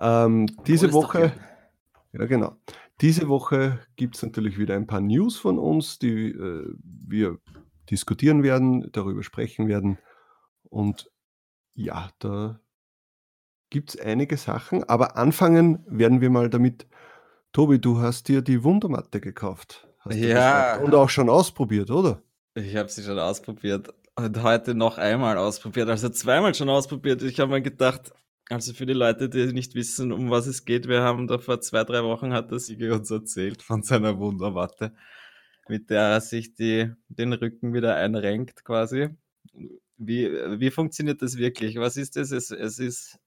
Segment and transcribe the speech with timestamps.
[0.00, 1.32] ähm, diese Woche,
[2.12, 2.56] ja genau,
[3.00, 7.38] diese Woche gibt es natürlich wieder ein paar News von uns, die äh, wir
[7.90, 9.98] diskutieren werden, darüber sprechen werden.
[10.64, 11.10] Und
[11.74, 12.58] ja, da
[13.70, 16.86] gibt es einige Sachen, aber anfangen werden wir mal damit.
[17.52, 19.88] Tobi, du hast dir die Wundermatte gekauft.
[20.10, 20.76] ja.
[20.78, 22.22] Und auch schon ausprobiert, oder?
[22.54, 27.22] Ich habe sie schon ausprobiert und heute noch einmal ausprobiert, also zweimal schon ausprobiert.
[27.22, 28.12] Ich habe mir gedacht,
[28.48, 31.60] also für die Leute, die nicht wissen, um was es geht, wir haben da vor
[31.60, 34.94] zwei, drei Wochen hat der Sieger uns erzählt von seiner Wundermatte,
[35.68, 39.08] mit der er sich die, den Rücken wieder einrenkt quasi.
[39.96, 41.76] Wie, wie funktioniert das wirklich?
[41.76, 42.30] Was ist das?
[42.30, 43.18] Es, es ist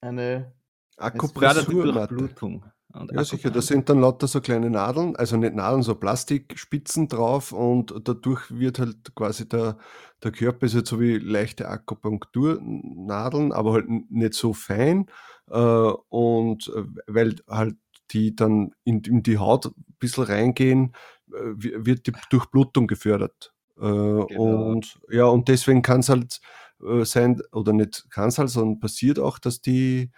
[0.00, 0.52] eine
[0.96, 2.28] Akupressurmatte.
[2.94, 7.52] Ja, sicher, da sind dann lauter so kleine Nadeln, also nicht Nadeln, so Plastikspitzen drauf
[7.52, 9.76] und dadurch wird halt quasi der,
[10.22, 15.06] der Körper ist halt so wie leichte Akupunkturnadeln, aber halt nicht so fein
[15.50, 15.58] äh,
[16.08, 17.76] und äh, weil halt
[18.10, 20.94] die dann in, in, die Haut ein bisschen reingehen,
[21.30, 23.52] äh, wird die Durchblutung gefördert.
[23.76, 24.70] Äh, genau.
[24.70, 26.40] Und ja, und deswegen kann es halt
[26.82, 30.10] äh, sein, oder nicht kann es halt, sondern passiert auch, dass die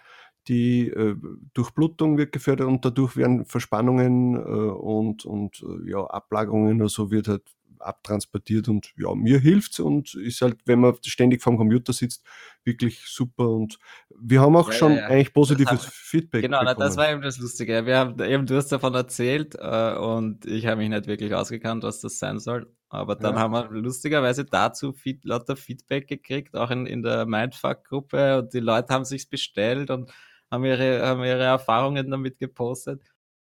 [0.47, 1.15] die äh,
[1.53, 7.11] Durchblutung wird gefördert und dadurch werden Verspannungen äh, und, und äh, ja, Ablagerungen oder so
[7.11, 7.43] wird halt
[7.81, 12.23] abtransportiert und ja, mir hilft's und ist halt, wenn man ständig vorm Computer sitzt,
[12.63, 13.79] wirklich super und
[14.19, 15.07] wir haben auch ja, schon ja, ja.
[15.07, 16.79] eigentlich positives haben, Feedback Genau, bekommen.
[16.79, 17.85] das war eben das Lustige.
[17.85, 21.83] Wir haben eben, du hast davon erzählt äh, und ich habe mich nicht wirklich ausgekannt,
[21.83, 22.71] was das sein soll.
[22.89, 28.39] Aber dann haben wir lustigerweise dazu feed, lauter Feedback gekriegt, auch in, in der Mindfuck-Gruppe
[28.39, 30.11] und die Leute haben sich's bestellt und
[30.51, 33.01] haben ihre, haben ihre Erfahrungen damit gepostet.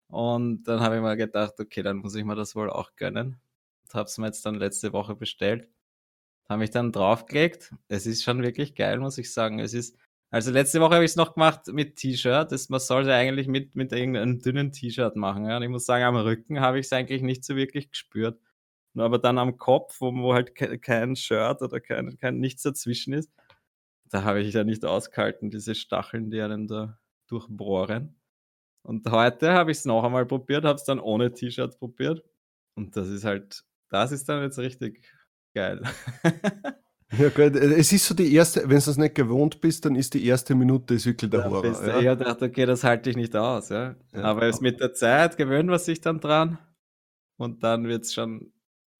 [0.07, 3.39] Und dann habe ich mal gedacht, okay, dann muss ich mir das wohl auch gönnen.
[3.93, 5.67] Habe es mir jetzt dann letzte Woche bestellt.
[6.49, 7.73] Habe mich dann draufgelegt.
[7.87, 9.59] Es ist schon wirklich geil, muss ich sagen.
[9.59, 9.97] Es ist,
[10.29, 12.51] also letzte Woche habe ich es noch gemacht mit T-Shirt.
[12.69, 15.45] Man sollte eigentlich mit, mit irgendeinem dünnen T-Shirt machen.
[15.45, 15.57] Ja.
[15.57, 18.39] Und ich muss sagen, am Rücken habe ich es eigentlich nicht so wirklich gespürt.
[18.93, 20.53] Nur aber dann am Kopf, wo, wo halt
[20.83, 23.31] kein Shirt oder kein, kein nichts dazwischen ist,
[24.13, 28.15] da habe ich ja nicht ausgehalten, diese Stacheln, die einen da durchbohren.
[28.85, 32.23] Und heute habe ich es noch einmal probiert, habe es dann ohne T-Shirt probiert.
[32.75, 35.03] Und das ist halt, das ist dann jetzt richtig
[35.53, 35.81] geil.
[37.15, 37.55] Ja, gut.
[37.55, 40.55] Es ist so die erste, wenn du es nicht gewohnt bist, dann ist die erste
[40.55, 41.85] Minute ist wirklich der ja, Horror.
[41.85, 41.99] Ja?
[41.99, 43.69] Ich habe gedacht, okay, das halte ich nicht aus.
[43.69, 43.95] Ja?
[44.13, 46.57] ja Aber es mit der Zeit gewöhnt man sich dann dran
[47.37, 48.51] und dann wird es schon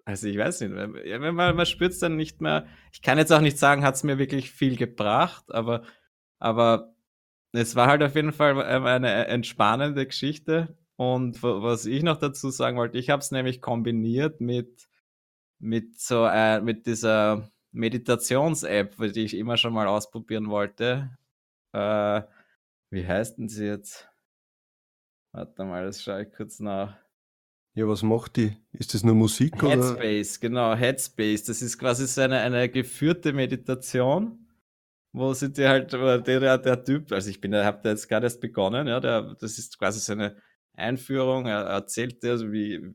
[0.05, 2.67] also ich weiß nicht, wenn man, man spürt es dann nicht mehr.
[2.91, 5.83] Ich kann jetzt auch nicht sagen, hat es mir wirklich viel gebracht, aber,
[6.39, 6.93] aber
[7.53, 10.77] es war halt auf jeden Fall eine entspannende Geschichte.
[10.95, 14.89] Und was ich noch dazu sagen wollte, ich habe es nämlich kombiniert mit,
[15.59, 21.17] mit so äh, mit dieser Meditations-App, die ich immer schon mal ausprobieren wollte.
[21.73, 22.21] Äh,
[22.91, 24.09] wie heißt denn sie jetzt?
[25.31, 27.02] Warte mal, das schaue ich kurz nach.
[27.75, 28.55] Ja, was macht die?
[28.73, 29.61] Ist das nur Musik?
[29.61, 30.41] Headspace, oder?
[30.41, 31.43] genau, Headspace.
[31.45, 34.47] Das ist quasi so eine, eine geführte Meditation,
[35.11, 38.41] wo sie dir halt, der, der, Typ, also ich bin, habe da jetzt gerade erst
[38.41, 40.35] begonnen, ja, der, das ist quasi so eine
[40.75, 42.93] Einführung, er erzählt dir, also wie,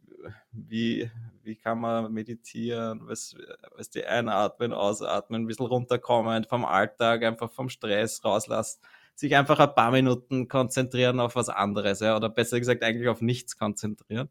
[0.53, 1.11] wie,
[1.43, 3.37] wie kann man meditieren, was,
[3.77, 8.81] was die einatmen, ausatmen, ein bisschen runterkommen vom Alltag, einfach vom Stress rauslassen,
[9.15, 13.21] sich einfach ein paar Minuten konzentrieren auf was anderes, ja, oder besser gesagt eigentlich auf
[13.21, 14.29] nichts konzentrieren.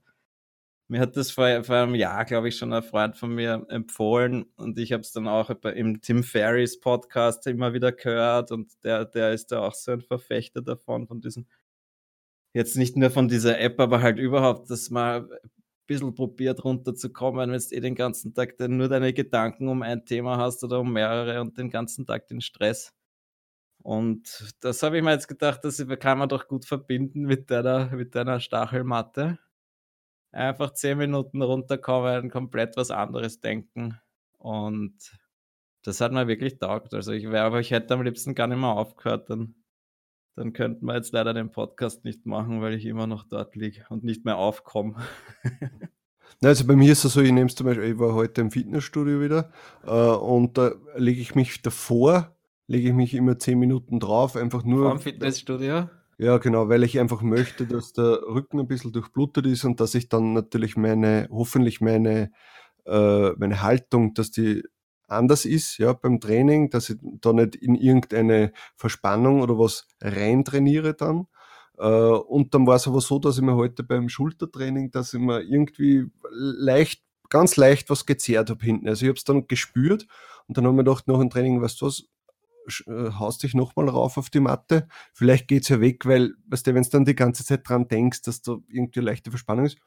[0.90, 4.46] Mir hat das vor, vor einem Jahr, glaube ich, schon ein Freund von mir empfohlen
[4.56, 9.03] und ich habe es dann auch im Tim Ferris Podcast immer wieder gehört und der,
[9.03, 11.46] der ist da auch so ein Verfechter davon, von diesem,
[12.53, 15.40] jetzt nicht nur von dieser App, aber halt überhaupt, dass man ein
[15.88, 20.38] bisschen probiert runterzukommen, wenn du eh den ganzen Tag nur deine Gedanken um ein Thema
[20.38, 22.94] hast oder um mehrere und den ganzen Tag den Stress.
[23.84, 27.90] Und das habe ich mir jetzt gedacht, das kann man doch gut verbinden mit deiner,
[27.96, 29.40] mit deiner Stachelmatte
[30.37, 33.99] einfach zehn Minuten runterkommen, komplett was anderes denken.
[34.37, 34.95] Und
[35.84, 36.93] das hat mir wirklich taugt.
[36.93, 39.55] Also ich wäre, aber ich hätte am liebsten gar nicht mehr aufgehört, dann,
[40.35, 43.85] dann könnten wir jetzt leider den Podcast nicht machen, weil ich immer noch dort liege
[43.89, 44.95] und nicht mehr aufkomme.
[46.43, 48.51] Also bei mir ist es so, ich nehme es zum Beispiel, ich war heute im
[48.51, 49.49] Fitnessstudio wieder
[49.85, 52.35] äh, und da lege ich mich davor,
[52.67, 54.89] lege ich mich immer zehn Minuten drauf, einfach nur.
[54.89, 55.89] Vom Fitnessstudio?
[56.19, 59.93] Ja, genau, weil ich einfach möchte, dass der Rücken ein bisschen durchblutet ist und dass
[59.93, 62.31] ich dann natürlich meine, hoffentlich meine,
[62.85, 64.64] äh, meine Haltung, dass die
[65.08, 70.43] anders ist, ja, beim Training, dass ich da nicht in irgendeine Verspannung oder was rein
[70.43, 71.28] trainiere dann.
[71.78, 75.20] Äh, und dann war es aber so, dass ich mir heute beim Schultertraining, dass ich
[75.22, 78.87] mir irgendwie leicht, ganz leicht was gezerrt habe hinten.
[78.90, 80.08] Also ich habe es dann gespürt
[80.47, 82.05] und dann haben wir gedacht, nach dem Training, weißt du was,
[82.87, 84.87] haust dich nochmal rauf auf die Matte.
[85.14, 88.22] Vielleicht geht's ja weg, weil, weißt du, wenn du dann die ganze Zeit dran denkst,
[88.23, 89.78] dass da irgendwie leichte Verspannung ist,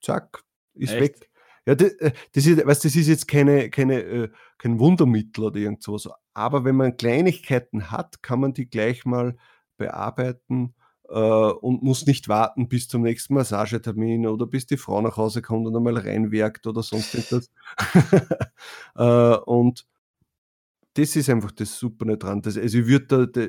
[0.00, 0.42] zack,
[0.74, 1.00] ist Echt?
[1.00, 1.30] weg.
[1.66, 4.28] Ja, das, äh, das, ist, weißt, das ist jetzt keine, keine, äh,
[4.58, 6.08] kein Wundermittel oder irgendwas.
[6.34, 9.36] Aber wenn man Kleinigkeiten hat, kann man die gleich mal
[9.76, 10.74] bearbeiten
[11.08, 15.42] äh, und muss nicht warten bis zum nächsten Massagetermin oder bis die Frau nach Hause
[15.42, 17.14] kommt und einmal reinwerkt oder sonst
[18.96, 19.86] äh, und
[20.94, 22.40] das ist einfach das super nicht dran.
[22.40, 23.48] Das, also ich würde da,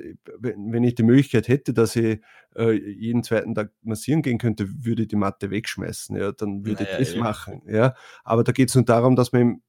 [0.58, 2.20] wenn ich die Möglichkeit hätte, dass ich
[2.56, 6.16] äh, jeden zweiten Tag massieren gehen könnte, würde ich die Matte wegschmeißen.
[6.18, 7.22] Ja, dann würde naja, ich das ja.
[7.22, 7.62] machen.
[7.68, 7.94] Ja,
[8.24, 9.62] aber da geht es nur darum, dass man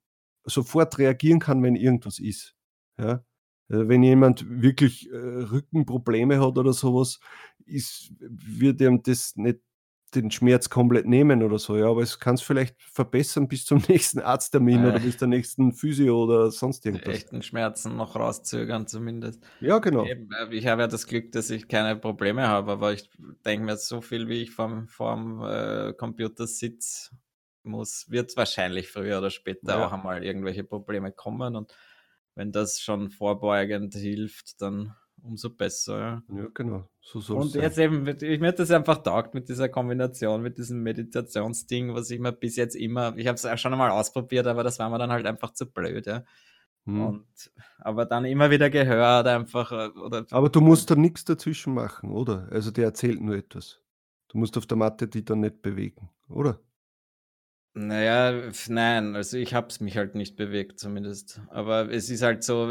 [0.44, 2.54] sofort reagieren kann, wenn irgendwas ist.
[2.98, 3.24] Ja,
[3.68, 7.20] also wenn jemand wirklich äh, Rückenprobleme hat oder sowas,
[7.66, 9.60] ist, wird ihm das nicht
[10.14, 13.82] den Schmerz komplett nehmen oder so, ja, aber es kann es vielleicht verbessern bis zum
[13.88, 17.06] nächsten Arzttermin äh, oder bis zur nächsten Physio oder sonst irgendwas.
[17.06, 19.42] Die echten Schmerzen noch rauszögern zumindest.
[19.60, 20.06] Ja, genau.
[20.06, 23.10] Eben, ich habe ja das Glück, dass ich keine Probleme habe, aber ich
[23.44, 27.10] denke mir, so viel wie ich vom, vom äh, Computer sitze,
[27.64, 29.86] muss, wird es wahrscheinlich früher oder später ja.
[29.86, 31.74] auch einmal irgendwelche Probleme kommen und
[32.36, 35.98] wenn das schon vorbeugend hilft, dann umso besser.
[35.98, 36.88] Ja, ja genau.
[37.00, 40.82] So soll Und jetzt eben, ich mir das einfach taugt mit dieser Kombination, mit diesem
[40.82, 44.62] Meditationsding, was ich mir bis jetzt immer, ich habe es auch schon einmal ausprobiert, aber
[44.62, 46.24] das war mir dann halt einfach zu blöd, ja.
[46.86, 47.04] Hm.
[47.04, 47.26] Und,
[47.78, 49.72] aber dann immer wieder gehört einfach.
[49.72, 52.48] Äh, oder, aber du musst da nichts dazwischen machen, oder?
[52.50, 53.80] Also der erzählt nur etwas.
[54.28, 56.60] Du musst auf der Matte die dann nicht bewegen, oder?
[57.74, 61.42] Naja, nein, also ich habe es mich halt nicht bewegt zumindest.
[61.48, 62.70] Aber es ist halt so,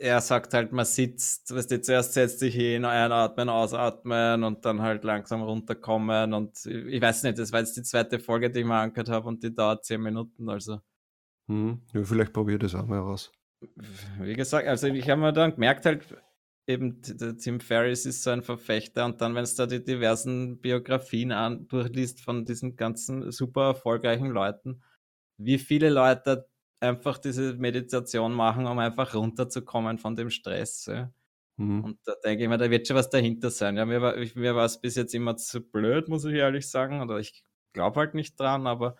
[0.00, 4.80] er sagt halt, man sitzt, weißt du, zuerst setzt sich hin, einatmen, ausatmen und dann
[4.80, 8.64] halt langsam runterkommen und ich weiß nicht, das war jetzt die zweite Folge, die ich
[8.64, 10.80] mal angehört habe und die dauert zehn Minuten, also.
[11.48, 13.30] Hm, ja, vielleicht probiere das auch mal raus.
[14.20, 16.16] Wie gesagt, also ich habe mir dann gemerkt halt,
[16.66, 21.30] eben Tim Ferriss ist so ein Verfechter und dann, wenn es da die diversen Biografien
[21.30, 24.82] an, durchliest von diesen ganzen super erfolgreichen Leuten,
[25.36, 26.48] wie viele Leute
[26.80, 30.86] einfach diese Meditation machen, um einfach runterzukommen von dem Stress.
[30.86, 31.12] Ja.
[31.56, 31.84] Mhm.
[31.84, 33.76] Und da denke ich mir, da wird schon was dahinter sein.
[33.76, 37.02] Ja, mir war, mir war es bis jetzt immer zu blöd, muss ich ehrlich sagen.
[37.02, 38.96] Oder ich glaube halt nicht dran, aber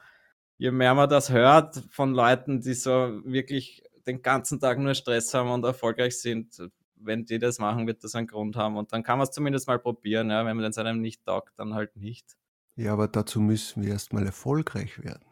[0.58, 5.32] je mehr man das hört von Leuten, die so wirklich den ganzen Tag nur Stress
[5.32, 6.62] haben und erfolgreich sind,
[6.96, 8.76] wenn die das machen, wird das einen Grund haben.
[8.76, 10.28] Und dann kann man es zumindest mal probieren.
[10.30, 10.44] Ja.
[10.44, 12.36] Wenn man es einem nicht taugt, dann halt nicht.
[12.76, 15.24] Ja, aber dazu müssen wir erstmal erfolgreich werden.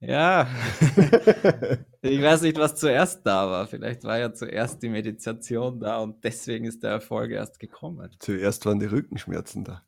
[0.00, 0.48] Ja,
[2.02, 3.66] ich weiß nicht, was zuerst da war.
[3.66, 8.08] Vielleicht war ja zuerst die Meditation da und deswegen ist der Erfolg erst gekommen.
[8.20, 9.82] Zuerst waren die Rückenschmerzen da.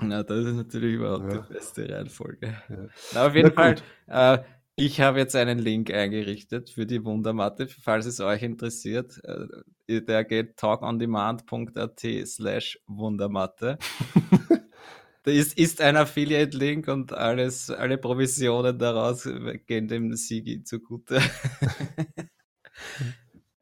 [0.00, 1.38] Na, das ist natürlich überhaupt ja.
[1.38, 2.56] die beste Reihenfolge.
[2.70, 2.88] Ja.
[3.12, 3.76] Na, auf jeden Fall,
[4.06, 4.38] äh,
[4.76, 9.20] ich habe jetzt einen Link eingerichtet für die Wundermatte, falls es euch interessiert.
[9.24, 13.76] Äh, der geht talkondemand.at slash Wundermatte.
[15.22, 19.28] Da ist, ist ein Affiliate-Link und alles, alle Provisionen daraus
[19.66, 21.20] gehen dem Sigi zugute.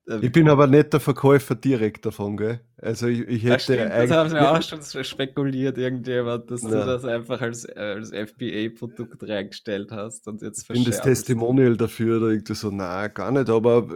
[0.22, 2.60] ich bin aber nicht der Verkäufer direkt davon, gell?
[2.76, 6.68] Also ich, ich hätte ja, Das haben wir auch schon spekuliert, irgendjemand, dass ja.
[6.68, 12.18] du das einfach als, als FBA-Produkt reingestellt hast und jetzt Ich bin das Testimonial dafür
[12.18, 13.88] oder irgendwie so, na, gar nicht, aber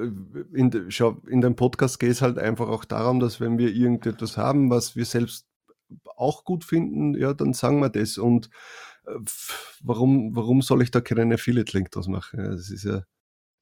[0.53, 4.37] in, schau, in dem Podcast geht es halt einfach auch darum, dass wenn wir irgendetwas
[4.37, 5.47] haben, was wir selbst
[6.17, 8.19] auch gut finden, ja, dann sagen wir das.
[8.19, 8.51] Und
[9.07, 9.13] äh,
[9.83, 12.41] warum, warum soll ich da keinen Affiliate-Link draus machen?
[12.41, 13.03] Ja, das ist ja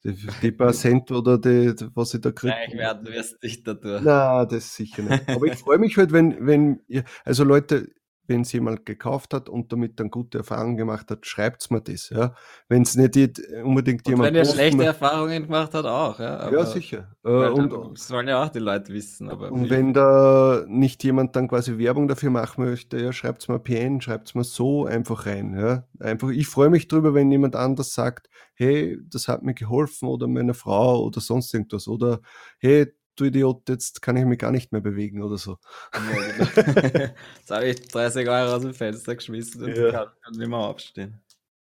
[0.05, 2.53] die, die paar Cent oder die, was ich da kriege.
[2.53, 4.03] Reich werden wirst nicht dadurch.
[4.03, 5.29] Na, das sicher nicht.
[5.29, 6.81] Aber ich freue mich halt, wenn, wenn,
[7.25, 7.91] also Leute,
[8.31, 11.83] wenn es jemand gekauft hat und damit dann gute Erfahrungen gemacht hat, schreibt es mir
[11.83, 12.09] das.
[12.11, 12.35] Ja?
[12.69, 13.17] Wenn es nicht
[13.63, 14.29] unbedingt und jemand.
[14.29, 16.19] Wenn er schlechte Erfahrungen gemacht hat, auch.
[16.19, 17.17] Ja, aber, ja sicher.
[17.25, 19.29] Äh, und, das sollen ja auch die Leute wissen.
[19.29, 23.49] Aber und wenn da nicht jemand dann quasi Werbung dafür machen möchte, ja, schreibt es
[23.49, 25.59] mir PN, schreibt es mir so einfach rein.
[25.59, 25.85] Ja?
[25.99, 30.29] Einfach, ich freue mich drüber, wenn jemand anders sagt, hey, das hat mir geholfen oder
[30.29, 31.89] meine Frau oder sonst irgendwas.
[31.89, 32.21] Oder
[32.59, 35.59] hey, du Idiot, jetzt kann ich mich gar nicht mehr bewegen oder so.
[35.95, 37.11] Ja, genau.
[37.39, 39.91] jetzt habe ich 30 Euro aus dem Fenster geschmissen und ja.
[39.91, 41.21] kann, nicht mehr aufstehen.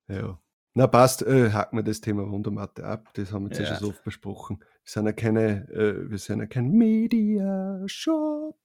[0.08, 0.40] Ja.
[0.74, 3.10] Na passt, äh, hacken wir das Thema Wundermatte ab.
[3.14, 3.68] Das haben wir jetzt ja.
[3.68, 4.60] schon so oft besprochen.
[4.60, 8.58] Wir sind ja keine, äh, wir sind ja kein Media-Shop.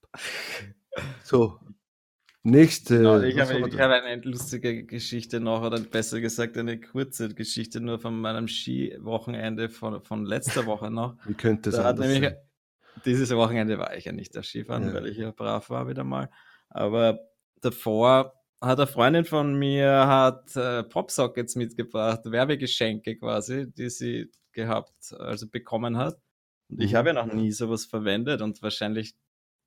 [1.23, 1.59] So,
[2.43, 2.97] nächste.
[2.97, 7.99] Genau, ich, habe, habe eine lustige Geschichte noch, oder besser gesagt eine kurze Geschichte nur
[7.99, 11.17] von meinem Skiwochenende von, von letzter Woche noch.
[11.25, 12.37] Wie könnte es Da hat nämlich, sein?
[13.05, 14.93] Dieses Wochenende war ich ja nicht da Skifahren, Ja.
[14.93, 16.29] weil ich ja brav war wieder mal.
[16.69, 17.19] Aber
[17.61, 25.13] davor hat eine Freundin von mir hat äh, Popsockets mitgebracht, Werbegeschenke quasi, die sie gehabt,
[25.19, 26.17] also bekommen hat.
[26.69, 26.97] Und ich Mhm.
[26.97, 29.15] habe ja noch nie sowas verwendet und wahrscheinlich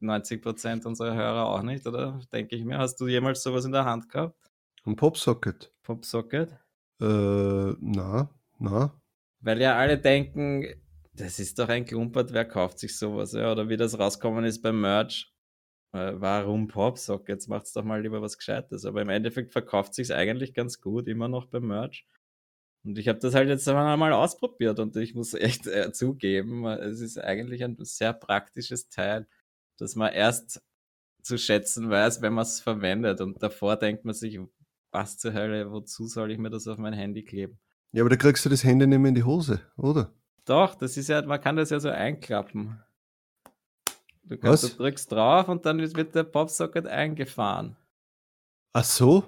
[0.00, 2.20] 90 Prozent unserer Hörer auch nicht, oder?
[2.32, 2.78] Denke ich mir.
[2.78, 4.34] Hast du jemals sowas in der Hand gehabt?
[4.84, 5.72] Ein Popsocket?
[5.82, 6.50] Popsocket?
[7.00, 7.04] Äh,
[7.80, 9.00] na, na.
[9.40, 10.66] Weil ja alle denken,
[11.12, 13.32] das ist doch ein Klumpert, wer kauft sich sowas?
[13.32, 13.52] Ja?
[13.52, 15.32] Oder wie das rauskommen ist beim Merch.
[15.92, 17.48] Äh, warum Popsockets?
[17.48, 18.84] Macht's doch mal lieber was Gescheites.
[18.84, 22.06] Aber im Endeffekt verkauft sich's eigentlich ganz gut, immer noch beim Merch.
[22.84, 27.00] Und ich habe das halt jetzt einmal ausprobiert und ich muss echt äh, zugeben, es
[27.00, 29.26] ist eigentlich ein sehr praktisches Teil,
[29.78, 30.62] dass man erst
[31.22, 33.20] zu schätzen weiß, wenn man es verwendet.
[33.20, 34.38] Und davor denkt man sich,
[34.92, 37.58] was zur Hölle, wozu soll ich mir das auf mein Handy kleben?
[37.92, 40.14] Ja, aber da kriegst du das Handy nicht mehr in die Hose, oder?
[40.44, 42.82] Doch, das ist ja, man kann das ja so einklappen.
[44.24, 44.70] Du, kannst, Was?
[44.72, 47.76] du drückst drauf und dann wird- der Popsocket eingefahren.
[48.72, 49.24] Ach so?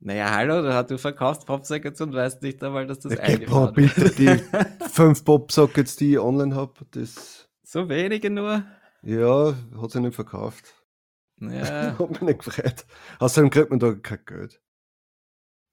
[0.00, 3.94] Naja, hallo, du, du verkaufst Popsockets und weißt nicht einmal, dass das Ja, eingefahren wird.
[3.94, 8.64] bitte die fünf Popsockets, die ich online habe, das, so wenige nur?
[9.02, 10.74] ja, hat sich nicht verkauft.
[11.40, 12.84] Ja, Hat mich nicht gefreut.
[13.18, 14.60] Außerdem kriegt man da kein Geld.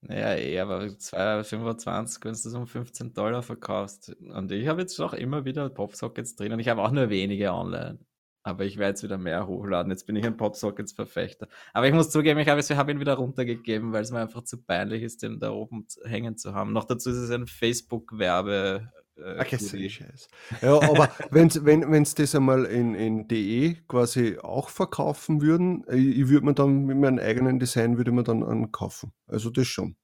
[0.02, 4.16] Naja, eh, aber 2,25, wenn du das um 15 Dollar verkaufst.
[4.20, 7.52] Und ich habe jetzt auch immer wieder Popsockets drin und ich habe auch nur wenige
[7.52, 8.00] online.
[8.42, 9.92] Aber ich werde jetzt wieder mehr hochladen.
[9.92, 11.46] Jetzt bin ich ein Popsockets-Verfechter.
[11.72, 14.60] Aber ich muss zugeben, ich habe habe ihn wieder runtergegeben, weil es mir einfach zu
[14.60, 16.72] peinlich ist, den da oben hängen zu haben.
[16.72, 18.90] Noch dazu ist es ein Facebook-Werbe.
[19.16, 20.28] Äh, Ach, eh scheiß.
[20.62, 25.96] Ja, aber wenn's, wenn wenn's das einmal in, in DE quasi auch verkaufen würden, äh,
[25.96, 29.12] ich, würde mir dann mit meinem eigenen Design würde mir dann einen kaufen.
[29.26, 29.96] Also das schon.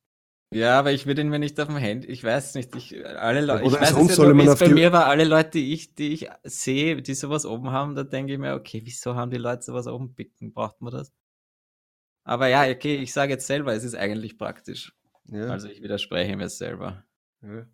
[0.52, 2.08] Ja, aber ich würde ihn mir nicht auf dem Handy.
[2.08, 2.74] Ich weiß nicht.
[2.74, 5.06] Ich, alle Leute, ich weiß es ja nur, man es auf bei mir war.
[5.06, 8.54] Alle Leute, die ich, die ich sehe, die sowas oben haben, da denke ich mir,
[8.54, 10.52] okay, wieso haben die Leute sowas oben picken?
[10.52, 11.12] Braucht man das?
[12.24, 14.94] Aber ja, okay, ich sage jetzt selber, es ist eigentlich praktisch.
[15.26, 15.48] Ja.
[15.48, 17.04] Also ich widerspreche mir selber.
[17.42, 17.66] ja.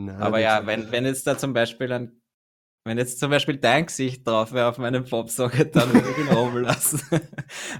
[0.00, 2.22] Nein, Aber ja, wenn, wenn jetzt da zum Beispiel ein,
[2.84, 6.36] wenn jetzt zum Beispiel dein Gesicht drauf wäre auf meinem Popsocket, dann würde ich ihn
[6.36, 7.00] oben lassen.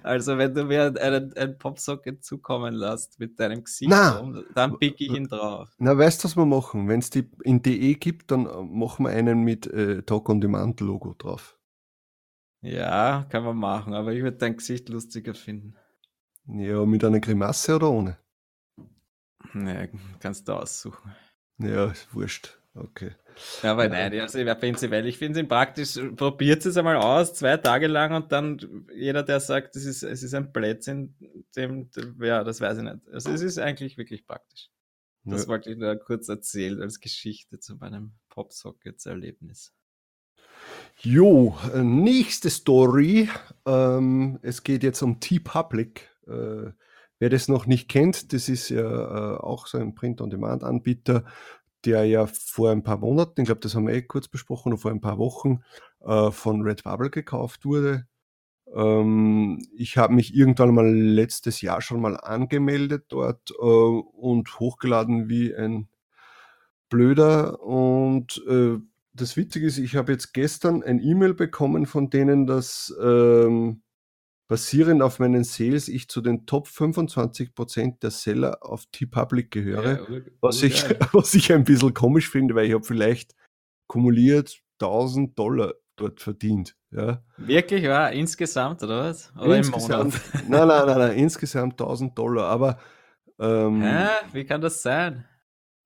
[0.02, 5.00] Also wenn du mir einen, einen Popsocket zukommen lässt mit deinem Gesicht, oben, dann pick
[5.00, 5.68] ich ihn drauf.
[5.78, 6.88] Na, weißt du, was wir machen?
[6.88, 10.40] Wenn es die in DE gibt, dann äh, machen wir einen mit äh, Talk on
[10.40, 11.56] Demand Logo drauf.
[12.62, 15.76] Ja, kann man machen, aber ich würde dein Gesicht lustiger finden.
[16.46, 18.18] Ja, mit einer Grimasse oder ohne?
[19.54, 19.86] Ja,
[20.18, 21.12] kannst du aussuchen.
[21.58, 22.58] Ja, ist wurscht.
[22.74, 23.12] Okay.
[23.62, 27.86] Ja, aber nein, also prinzipiell, ich finde es praktisch, probiert es einmal aus, zwei Tage
[27.86, 31.14] lang und dann jeder, der sagt, es ist, es ist ein Blödsinn,
[31.56, 32.96] dem, dem, ja, das weiß ich nicht.
[33.12, 34.70] Also es ist eigentlich wirklich praktisch.
[35.24, 35.48] Das Ja.
[35.48, 39.72] wollte ich nur kurz erzählen als Geschichte zu meinem Popsockets-Erlebnis.
[41.00, 43.28] Jo, äh, nächste Story.
[43.66, 46.08] Ähm, es geht jetzt um T-Public.
[46.26, 46.72] Äh,
[47.18, 51.24] wer das noch nicht kennt, das ist ja äh, auch so ein Print-on-Demand-Anbieter,
[51.84, 54.90] der ja vor ein paar Monaten, ich glaube, das haben wir eh kurz besprochen, vor
[54.90, 55.62] ein paar Wochen
[56.00, 58.06] äh, von Redbubble gekauft wurde.
[58.74, 65.28] Ähm, ich habe mich irgendwann mal letztes Jahr schon mal angemeldet dort äh, und hochgeladen
[65.28, 65.88] wie ein
[66.88, 68.78] Blöder und äh,
[69.14, 73.82] das Witzige ist, ich habe jetzt gestern ein E-Mail bekommen von denen, dass ähm,
[74.48, 80.08] basierend auf meinen Sales ich zu den Top 25% der Seller auf T-Public gehöre.
[80.10, 83.34] ur- was, ich, was ich ein bisschen komisch finde, weil ich habe vielleicht
[83.86, 86.74] kumuliert 1000 Dollar dort verdient.
[86.90, 87.22] Ja.
[87.36, 89.32] Wirklich, ja, insgesamt, oder was?
[89.36, 90.48] Oder insgesamt, im Monat?
[90.48, 92.46] nein, nein, nein, nein, insgesamt 1000 Dollar.
[92.46, 92.78] Aber
[93.38, 94.08] ähm, Hä?
[94.32, 95.24] Wie kann das sein?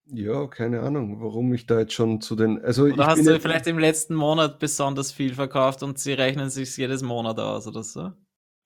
[0.07, 2.63] ja, keine Ahnung, warum ich da jetzt schon zu den.
[2.63, 6.77] Also Oder hast du vielleicht im letzten Monat besonders viel verkauft und sie rechnen sich
[6.77, 8.13] jedes Monat aus oder so?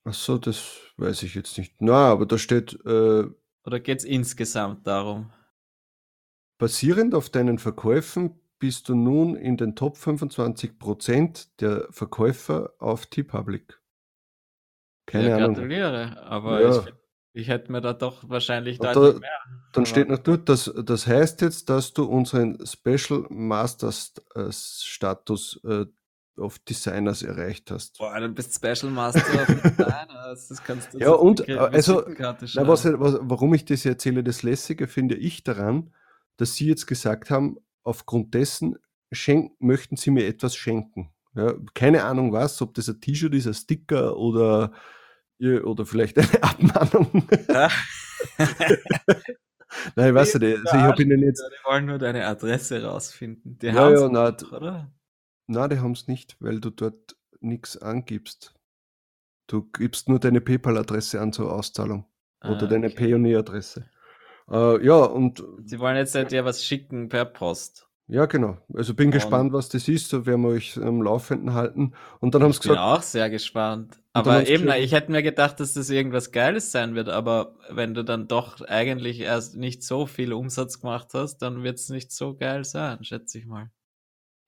[0.08, 1.74] Ach so, das weiß ich jetzt nicht.
[1.80, 3.24] Na, aber da steht, äh,
[3.64, 5.32] Oder geht es insgesamt darum?
[6.58, 13.78] basierend auf deinen Verkäufen bist du nun in den Top 25% der Verkäufer auf T-Public.
[15.06, 15.54] Keine ja, Ahnung.
[15.54, 16.22] gratuliere.
[16.22, 16.70] Aber Ja.
[16.86, 16.94] ich,
[17.34, 19.12] ich hätte mir da doch wahrscheinlich da- mehr.
[19.72, 24.22] Dann Aber- steht noch dort, dass, das heißt jetzt, dass du unseren Special Master St-
[24.34, 25.84] äh, Status äh,
[26.38, 27.98] of Designers erreicht hast.
[27.98, 30.08] Boah, du bist Special Master of Design.
[30.08, 32.36] Das kannst du Ja, auf und, äh, also, Na,
[32.68, 35.92] was, was, warum ich das erzähle, das Lässige finde ich daran,
[36.36, 38.76] dass Sie jetzt gesagt haben, aufgrund dessen
[39.12, 41.10] schenk, möchten Sie mir etwas schenken.
[41.34, 44.72] Ja, keine Ahnung was, ob das ein T-Shirt ist, ein Sticker oder,
[45.40, 47.28] oder vielleicht eine Abmahnung.
[47.48, 47.70] Ja.
[49.94, 50.58] Nein, ich weiß nicht.
[50.58, 51.42] Also ich habe ihnen jetzt.
[51.42, 53.58] Die wollen nur deine Adresse rausfinden.
[53.58, 54.90] Die ja, ja, nicht, oder?
[55.46, 58.54] Nein, die haben es nicht, weil du dort nichts angibst.
[59.46, 62.06] Du gibst nur deine PayPal-Adresse an zur Auszahlung.
[62.40, 62.96] Ah, oder deine okay.
[62.96, 63.88] Payoneer-Adresse.
[64.50, 65.42] Äh, ja, und.
[65.64, 67.86] Sie wollen jetzt halt dir was schicken per Post.
[68.08, 68.56] Ja, genau.
[68.72, 70.08] Also bin und gespannt, was das ist.
[70.08, 71.92] So werden wir euch am Laufenden halten.
[72.20, 72.78] Und dann haben sie gesagt.
[72.78, 74.00] Ich bin auch sehr gespannt.
[74.12, 77.08] Aber eben, gesagt, ich hätte mir gedacht, dass das irgendwas Geiles sein wird.
[77.08, 81.78] Aber wenn du dann doch eigentlich erst nicht so viel Umsatz gemacht hast, dann wird
[81.78, 83.70] es nicht so geil sein, schätze ich mal.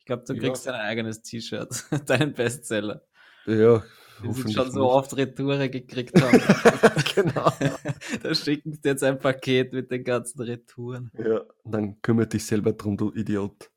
[0.09, 0.73] Ich glaube, du kriegst ja.
[0.73, 3.03] dein eigenes T-Shirt, deinen Bestseller.
[3.45, 3.83] Ja,
[4.23, 4.91] die sie schon so nicht.
[4.91, 6.41] oft Retoure gekriegt haben.
[7.15, 7.53] genau.
[8.23, 11.11] da schicken sie jetzt ein Paket mit den ganzen Retouren.
[11.13, 13.71] Ja, dann kümmert dich selber drum, du Idiot.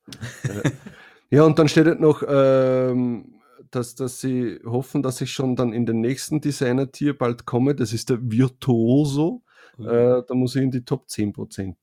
[1.29, 5.73] ja, und dann steht halt noch, ähm, dass, dass sie hoffen, dass ich schon dann
[5.73, 7.75] in den nächsten Designer-Tier bald komme.
[7.75, 9.43] Das ist der Virtuoso.
[9.77, 9.85] Mhm.
[9.85, 11.75] Äh, da muss ich in die Top 10%.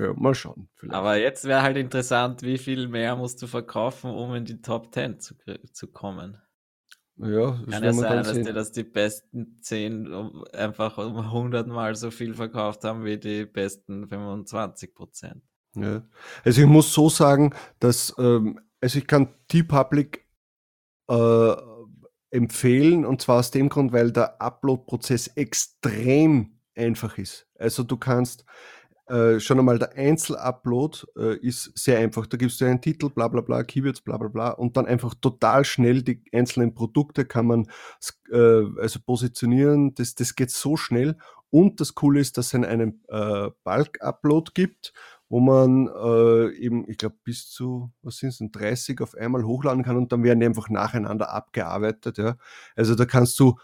[0.00, 0.68] Ja, mal schauen.
[0.76, 0.94] Vielleicht.
[0.94, 4.94] Aber jetzt wäre halt interessant, wie viel mehr musst du verkaufen, um in die Top
[4.94, 5.34] 10 zu,
[5.72, 6.38] zu kommen.
[7.16, 10.10] Ja, das Kann ja sein, dass die, dass die besten 10
[10.54, 15.42] einfach um 100 Mal so viel verkauft haben wie die besten 25 Prozent.
[15.74, 16.02] Ja.
[16.44, 20.26] Also ich muss so sagen, dass ähm, also ich kann T-Public
[21.10, 21.56] äh,
[22.30, 27.46] empfehlen und zwar aus dem Grund, weil der Upload-Prozess extrem einfach ist.
[27.58, 28.46] Also du kannst
[29.10, 32.26] äh, schon einmal der Einzelupload äh, ist sehr einfach.
[32.26, 35.14] Da gibst du einen Titel, bla bla bla, Keywords, bla bla bla und dann einfach
[35.14, 37.66] total schnell die einzelnen Produkte kann man
[38.30, 39.94] äh, also positionieren.
[39.94, 41.16] Das, das geht so schnell.
[41.50, 44.92] Und das Coole ist, dass es einen äh, Bulk-Upload gibt,
[45.28, 49.82] wo man äh, eben, ich glaube, bis zu, was sind es 30 auf einmal hochladen
[49.82, 52.18] kann und dann werden die einfach nacheinander abgearbeitet.
[52.18, 52.36] Ja.
[52.76, 53.58] Also da kannst du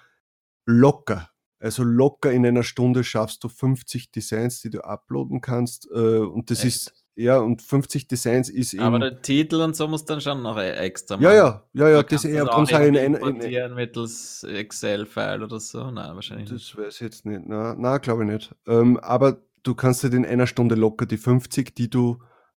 [0.64, 5.88] locker also locker in einer Stunde schaffst du 50 Designs, die du uploaden kannst.
[5.90, 6.76] Äh, und das Echt?
[6.76, 8.82] ist, ja, und 50 Designs ist eben.
[8.82, 11.24] Aber der Titel und so muss dann schon noch e-, extra machen.
[11.24, 15.90] Ja, ja, ja, ja, das eher drum sagen in, in, in mittels Excel-File oder so.
[15.90, 16.74] Nein, wahrscheinlich das nicht.
[16.74, 17.46] Das weiß ich jetzt nicht.
[17.46, 18.54] Nein, nein glaube ich nicht.
[18.66, 22.18] Ähm, aber du kannst halt in einer Stunde locker die 50, die du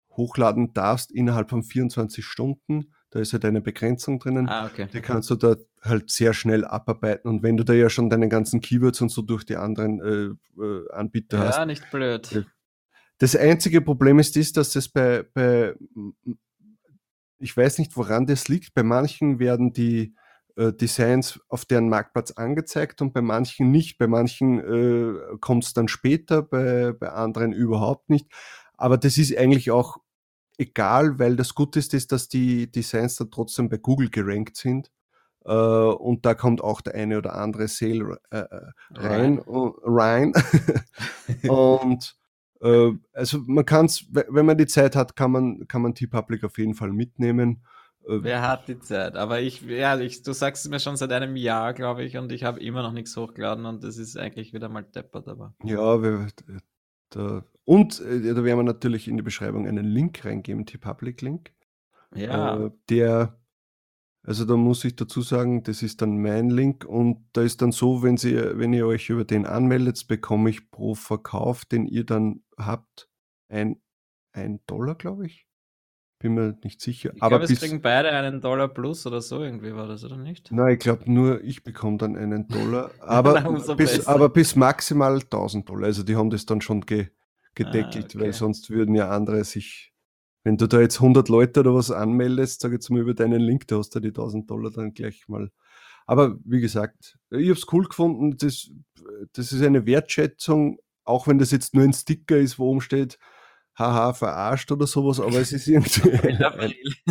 [0.09, 4.47] hochladen darfst, innerhalb von 24 Stunden da ist halt eine Begrenzung drinnen.
[4.47, 4.87] Ah, okay.
[4.93, 7.27] Die kannst du da halt sehr schnell abarbeiten.
[7.27, 10.61] Und wenn du da ja schon deine ganzen Keywords und so durch die anderen äh,
[10.63, 11.57] äh, Anbieter ja, hast.
[11.57, 12.45] Ja, nicht blöd.
[13.17, 15.73] Das einzige Problem ist, ist dass es bei, bei,
[17.39, 18.75] ich weiß nicht, woran das liegt.
[18.75, 20.13] Bei manchen werden die
[20.55, 23.97] äh, Designs auf deren Marktplatz angezeigt und bei manchen nicht.
[23.97, 28.27] Bei manchen äh, kommt es dann später, bei, bei anderen überhaupt nicht.
[28.75, 29.97] Aber das ist eigentlich auch
[30.57, 34.91] egal, weil das Gute ist, ist, dass die Designs dann trotzdem bei Google gerankt sind.
[35.45, 39.41] Äh, und da kommt auch der eine oder andere Sale äh, äh rein.
[39.45, 40.33] rein.
[41.49, 42.15] und
[42.61, 46.43] äh, also man kann es, wenn man die Zeit hat, kann man, kann man T-Public
[46.43, 47.63] auf jeden Fall mitnehmen.
[48.07, 49.15] Äh, Wer hat die Zeit?
[49.15, 52.43] Aber ich, ehrlich, du sagst es mir schon seit einem Jahr, glaube ich, und ich
[52.43, 55.53] habe immer noch nichts hochgeladen und das ist eigentlich wieder mal deppert, aber.
[55.63, 56.27] Ja, wir,
[57.09, 61.21] da, und äh, da werden wir natürlich in die Beschreibung einen Link reingeben, die Public
[61.21, 61.51] Link.
[62.15, 62.65] Ja.
[62.65, 63.37] Äh, der,
[64.23, 67.73] also da muss ich dazu sagen, das ist dann mein Link und da ist dann
[67.73, 72.05] so, wenn, Sie, wenn ihr euch über den anmeldet, bekomme ich pro Verkauf, den ihr
[72.05, 73.09] dann habt,
[73.49, 73.81] ein,
[74.31, 75.45] ein Dollar, glaube ich.
[76.19, 77.11] Bin mir nicht sicher.
[77.13, 80.15] Ich aber glaube, es kriegen beide einen Dollar plus oder so, irgendwie war das, oder
[80.15, 80.53] nicht?
[80.53, 82.91] Nein, ich glaube nur, ich bekomme dann einen Dollar.
[83.01, 83.41] Aber,
[83.75, 85.87] bis, aber bis maximal 1000 Dollar.
[85.87, 87.09] Also die haben das dann schon ge,
[87.57, 88.19] gedeckelt, ah, okay.
[88.19, 89.93] weil sonst würden ja andere sich,
[90.43, 93.67] wenn du da jetzt 100 Leute oder was anmeldest, sag jetzt mal über deinen Link,
[93.67, 95.51] da hast du die 1000 Dollar dann gleich mal.
[96.05, 98.37] Aber wie gesagt, ich habe es cool gefunden.
[98.37, 98.69] Das,
[99.33, 103.19] das ist eine Wertschätzung, auch wenn das jetzt nur ein Sticker ist, wo oben steht,
[103.77, 106.11] haha, verarscht oder sowas, aber es ist irgendwie.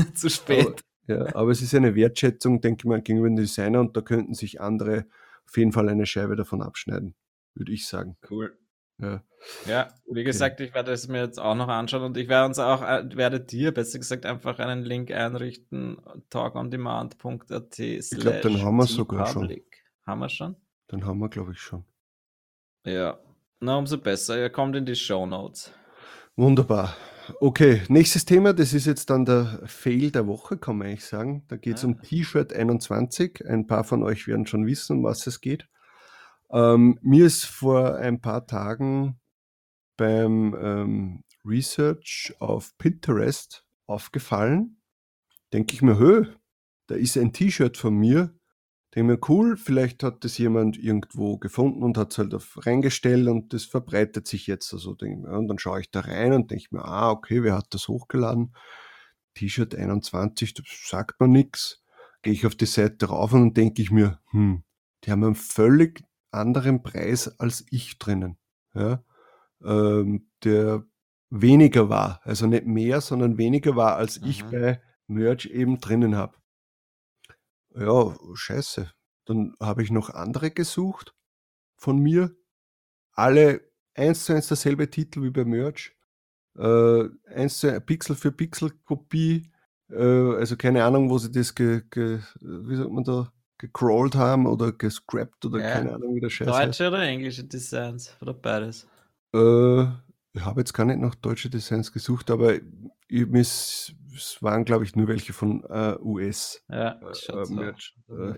[0.15, 0.85] Zu spät.
[1.09, 4.01] Aber, ja, aber es ist eine Wertschätzung, denke ich mal, gegenüber dem Designer und da
[4.01, 5.07] könnten sich andere
[5.47, 7.15] auf jeden Fall eine Scheibe davon abschneiden,
[7.55, 8.17] würde ich sagen.
[8.29, 8.57] Cool.
[8.99, 9.23] Ja,
[9.67, 10.25] ja wie okay.
[10.25, 13.05] gesagt, ich werde es mir jetzt auch noch anschauen und ich werde uns auch, äh,
[13.15, 15.99] werde dir besser gesagt einfach einen Link einrichten,
[16.31, 17.79] talkondemand.at.
[17.79, 19.55] Ich glaube, den haben wir sogar schon.
[20.07, 20.57] Haben wir schon?
[20.91, 21.85] Den haben wir, glaube ich, schon.
[22.85, 23.19] Ja,
[23.61, 24.39] na umso besser.
[24.39, 25.73] Er kommt in die Show Notes.
[26.37, 26.95] Wunderbar.
[27.41, 31.45] Okay, nächstes Thema, das ist jetzt dann der Fail der Woche, kann man eigentlich sagen.
[31.49, 31.89] Da geht es ah.
[31.89, 33.45] um T-Shirt 21.
[33.47, 35.67] Ein paar von euch werden schon wissen, um was es geht.
[36.51, 39.19] Ähm, mir ist vor ein paar Tagen
[39.97, 44.81] beim ähm, Research auf Pinterest aufgefallen,
[45.53, 46.27] denke ich mir, hö,
[46.87, 48.35] da ist ein T-Shirt von mir,
[48.95, 53.29] denke mir, cool, vielleicht hat das jemand irgendwo gefunden und hat es halt auf reingestellt
[53.29, 54.73] und das verbreitet sich jetzt.
[54.73, 57.55] Also denke mir, und dann schaue ich da rein und denke mir, ah, okay, wer
[57.57, 58.55] hat das hochgeladen?
[59.35, 61.83] T-Shirt 21, das sagt man nichts.
[62.23, 64.65] Gehe ich auf die Seite rauf und denke ich mir, hm,
[65.05, 66.03] die haben einen völlig
[66.37, 68.39] anderen Preis als ich drinnen.
[68.75, 69.03] Ja?
[69.65, 70.85] Ähm, der
[71.31, 74.29] weniger war, also nicht mehr, sondern weniger war, als mhm.
[74.29, 76.37] ich bei Merch eben drinnen habe.
[77.75, 78.91] Ja, scheiße.
[79.27, 81.15] Dann habe ich noch andere gesucht
[81.77, 82.35] von mir.
[83.13, 83.61] Alle
[83.95, 85.97] eins zu eins derselbe Titel wie bei Merch.
[86.57, 89.51] Äh, eins zu Pixel für Pixel Kopie.
[89.91, 94.47] Äh, also keine Ahnung, wo sie das ge, ge, wie sagt man da, gecrawlt haben
[94.47, 95.73] oder gescrapped oder ja.
[95.73, 96.81] keine Ahnung, wie der Scheiß Deutsche heißt.
[96.83, 98.87] oder englische Designs oder beides?
[99.35, 99.83] Äh,
[100.33, 102.57] ich habe jetzt gar nicht nach deutsche Designs gesucht, aber
[103.09, 103.27] ich,
[104.15, 106.63] es waren, glaube ich, nur welche von äh, US.
[106.69, 107.97] Ja, äh, Merch.
[108.09, 108.35] Äh,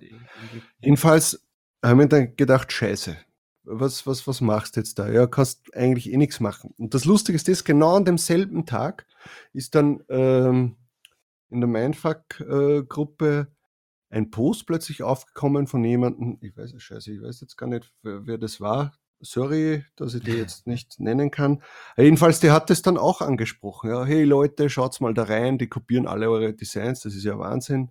[0.81, 1.45] jedenfalls
[1.85, 3.17] haben wir dann gedacht, scheiße,
[3.65, 5.09] was, was, was machst du jetzt da?
[5.09, 6.75] Ja, kannst eigentlich eh nichts machen.
[6.79, 9.07] Und das Lustige ist das, genau an demselben Tag
[9.53, 10.77] ist dann ähm,
[11.51, 13.49] in der Mindfuck-Gruppe
[14.11, 18.27] ein Post plötzlich aufgekommen von jemandem, ich weiß, scheiße, ich weiß jetzt gar nicht, wer,
[18.27, 21.63] wer das war, sorry, dass ich die jetzt nicht nennen kann.
[21.97, 23.91] Jedenfalls, der hat das dann auch angesprochen.
[23.91, 27.39] Ja, hey Leute, schaut's mal da rein, die kopieren alle eure Designs, das ist ja
[27.39, 27.91] Wahnsinn.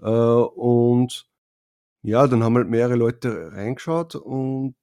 [0.00, 1.26] Äh, und
[2.02, 4.74] ja, dann haben halt mehrere Leute reingeschaut und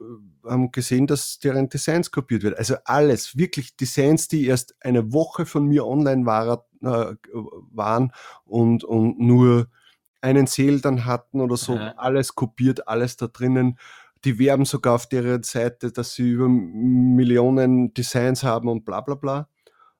[0.00, 0.04] äh,
[0.48, 2.56] haben gesehen, dass deren Designs kopiert wird.
[2.56, 7.16] Also alles, wirklich Designs, die erst eine Woche von mir online äh,
[7.72, 8.12] waren
[8.44, 9.68] und, und nur
[10.22, 11.94] einen Sale dann hatten oder so, ja.
[11.96, 13.78] alles kopiert, alles da drinnen
[14.24, 19.14] die werben sogar auf deren Seite, dass sie über Millionen Designs haben und bla bla
[19.14, 19.48] bla.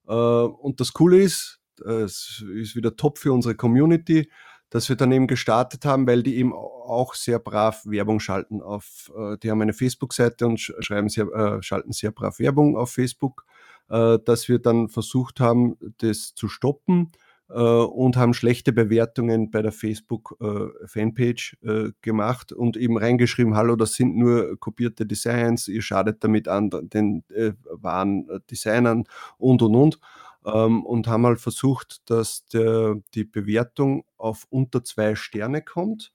[0.07, 4.31] Äh, und das Coole ist, es ist wieder top für unsere Community,
[4.71, 9.13] dass wir dann eben gestartet haben, weil die eben auch sehr brav Werbung schalten auf,
[9.17, 13.45] äh, die haben eine Facebook-Seite und schreiben sehr, äh, schalten sehr brav Werbung auf Facebook,
[13.89, 17.13] dass wir dann versucht haben, das zu stoppen
[17.55, 23.95] und haben schlechte Bewertungen bei der Facebook-Fanpage äh, äh, gemacht und eben reingeschrieben, hallo, das
[23.95, 27.25] sind nur kopierte Designs, ihr schadet damit an den
[27.71, 29.05] wahren Designern
[29.39, 30.01] und und und.
[30.45, 36.13] Ähm, und haben halt versucht, dass der, die Bewertung auf unter zwei Sterne kommt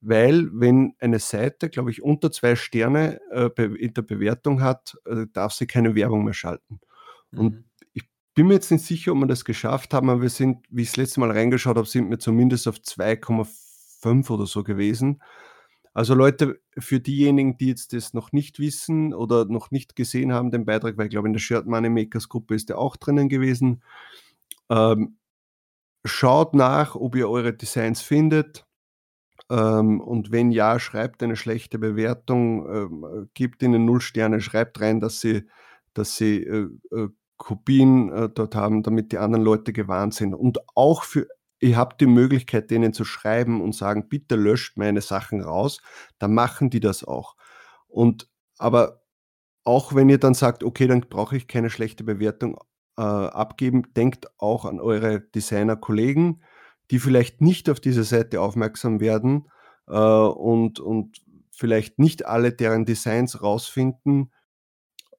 [0.00, 5.26] weil wenn eine Seite, glaube ich, unter zwei Sterne äh, in der Bewertung hat, äh,
[5.32, 6.80] darf sie keine Werbung mehr schalten.
[7.30, 7.38] Mhm.
[7.38, 7.64] Und
[8.34, 10.88] bin mir jetzt nicht sicher, ob wir das geschafft haben, aber wir sind, wie ich
[10.88, 15.20] das letzte Mal reingeschaut habe, sind wir zumindest auf 2,5 oder so gewesen.
[15.92, 20.52] Also Leute, für diejenigen, die jetzt das noch nicht wissen oder noch nicht gesehen haben,
[20.52, 23.28] den Beitrag, weil ich glaube, in der Shirt Money Makers Gruppe ist der auch drinnen
[23.28, 23.82] gewesen.
[24.70, 25.18] Ähm,
[26.04, 28.66] schaut nach, ob ihr eure Designs findet.
[29.50, 35.00] Ähm, und wenn ja, schreibt eine schlechte Bewertung, ähm, gebt ihnen null Sterne, schreibt rein,
[35.00, 35.48] dass sie,
[35.92, 37.08] dass sie äh, äh,
[37.40, 40.34] Kopien äh, dort haben, damit die anderen Leute gewarnt sind.
[40.34, 41.26] Und auch für,
[41.58, 45.80] ihr habt die Möglichkeit, denen zu schreiben und sagen, bitte löscht meine Sachen raus,
[46.18, 47.36] dann machen die das auch.
[47.88, 49.00] Und aber
[49.64, 52.58] auch wenn ihr dann sagt, okay, dann brauche ich keine schlechte Bewertung
[52.98, 56.42] äh, abgeben, denkt auch an eure Designer-Kollegen,
[56.90, 59.48] die vielleicht nicht auf diese Seite aufmerksam werden
[59.88, 64.30] äh, und, und vielleicht nicht alle deren Designs rausfinden.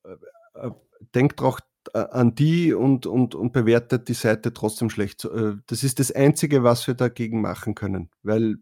[0.03, 0.71] Äh, äh
[1.15, 1.59] denkt auch
[1.93, 5.25] an die und, und, und bewertet die Seite trotzdem schlecht.
[5.25, 8.57] Äh, das ist das Einzige, was wir dagegen machen können, weil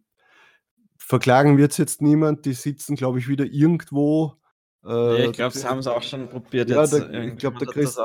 [0.97, 4.35] verklagen wird es jetzt niemand, die sitzen, glaube ich, wieder irgendwo
[4.89, 6.69] äh, ich glaube, sie haben es auch schon probiert.
[6.69, 7.99] Ja, der, ich glaube, der, Christ,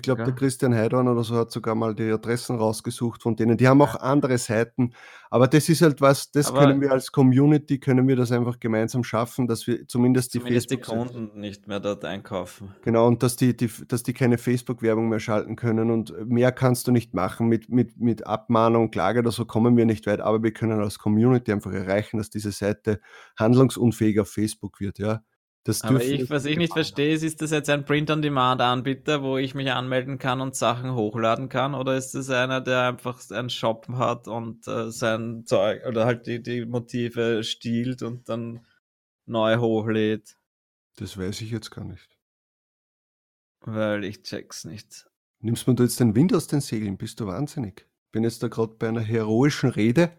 [0.00, 3.58] glaub, der, Christian Heidorn oder so hat sogar mal die Adressen rausgesucht von denen.
[3.58, 4.94] Die haben auch andere Seiten,
[5.28, 8.58] aber das ist halt was, das aber können wir als Community, können wir das einfach
[8.58, 12.74] gemeinsam schaffen, dass wir zumindest die zumindest die Kunden nicht mehr dort einkaufen.
[12.82, 16.86] Genau, und dass die, die dass die keine Facebook-Werbung mehr schalten können und mehr kannst
[16.86, 17.48] du nicht machen.
[17.48, 20.98] Mit, mit, mit Abmahnung, Klage oder so kommen wir nicht weit, aber wir können als
[20.98, 23.00] Community einfach erreichen, dass diese Seite
[23.38, 25.20] handlungsunfähig auf Facebook wird, ja.
[25.64, 29.54] Das Aber ich, was ich nicht verstehe, ist, ist das jetzt ein Print-on-Demand-Anbieter, wo ich
[29.54, 31.74] mich anmelden kann und Sachen hochladen kann?
[31.74, 36.26] Oder ist das einer, der einfach einen Shop hat und äh, sein Zeug oder halt
[36.26, 38.64] die, die Motive stiehlt und dann
[39.26, 40.36] neu hochlädt?
[40.96, 42.18] Das weiß ich jetzt gar nicht.
[43.60, 45.06] Weil ich check's nicht.
[45.40, 46.96] Nimmst du jetzt den Wind aus den Segeln?
[46.96, 47.86] Bist du wahnsinnig?
[48.12, 50.10] Bin jetzt da gerade bei einer heroischen Rede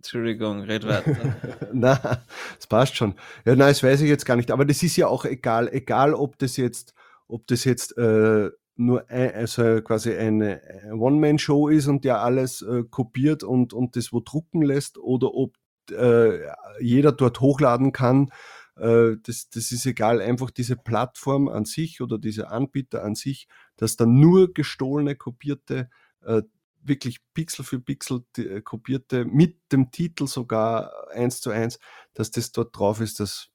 [0.00, 1.36] Entschuldigung, red weiter.
[1.74, 2.22] na,
[2.56, 3.14] das passt schon.
[3.44, 4.50] Ja, nein, das weiß ich jetzt gar nicht.
[4.50, 6.94] Aber das ist ja auch egal, egal ob das jetzt,
[7.28, 12.84] ob das jetzt äh, nur ein, also quasi eine One-Man-Show ist und der alles äh,
[12.90, 15.54] kopiert und, und das wo drucken lässt oder ob
[15.90, 16.46] äh,
[16.80, 18.30] jeder dort hochladen kann.
[18.76, 23.48] Äh, das, das ist egal, einfach diese Plattform an sich oder dieser Anbieter an sich,
[23.76, 25.90] dass da nur gestohlene, kopierte,
[26.24, 26.40] äh,
[26.82, 31.78] wirklich Pixel für Pixel äh, kopierte, mit dem Titel sogar eins zu eins,
[32.14, 33.50] dass das dort drauf ist, das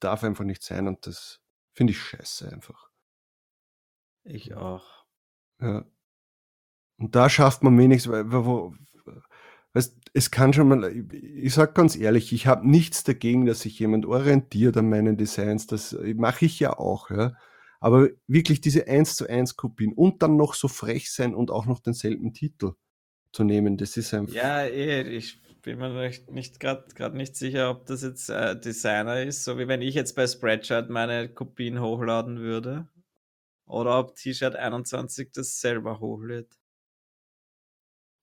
[0.00, 1.40] darf einfach nicht sein und das
[1.72, 2.90] finde ich scheiße einfach.
[4.24, 5.04] Ich auch.
[5.60, 5.84] Ja.
[6.98, 8.74] Und da schafft man wenigstens, weil, wo,
[9.74, 13.78] weißt, es kann schon mal, ich sag ganz ehrlich, ich habe nichts dagegen, dass sich
[13.78, 17.36] jemand orientiert an meinen Designs, das mache ich ja auch, ja.
[17.80, 21.66] Aber wirklich diese 1 zu 1 Kopien und dann noch so frech sein und auch
[21.66, 22.72] noch denselben Titel
[23.32, 24.34] zu nehmen, das ist einfach.
[24.34, 29.22] Ja, eh, ich bin mir nicht, nicht gerade nicht sicher, ob das jetzt äh, Designer
[29.22, 32.88] ist, so wie wenn ich jetzt bei Spreadshirt meine Kopien hochladen würde.
[33.66, 36.56] Oder ob T-Shirt 21 das selber hochlädt.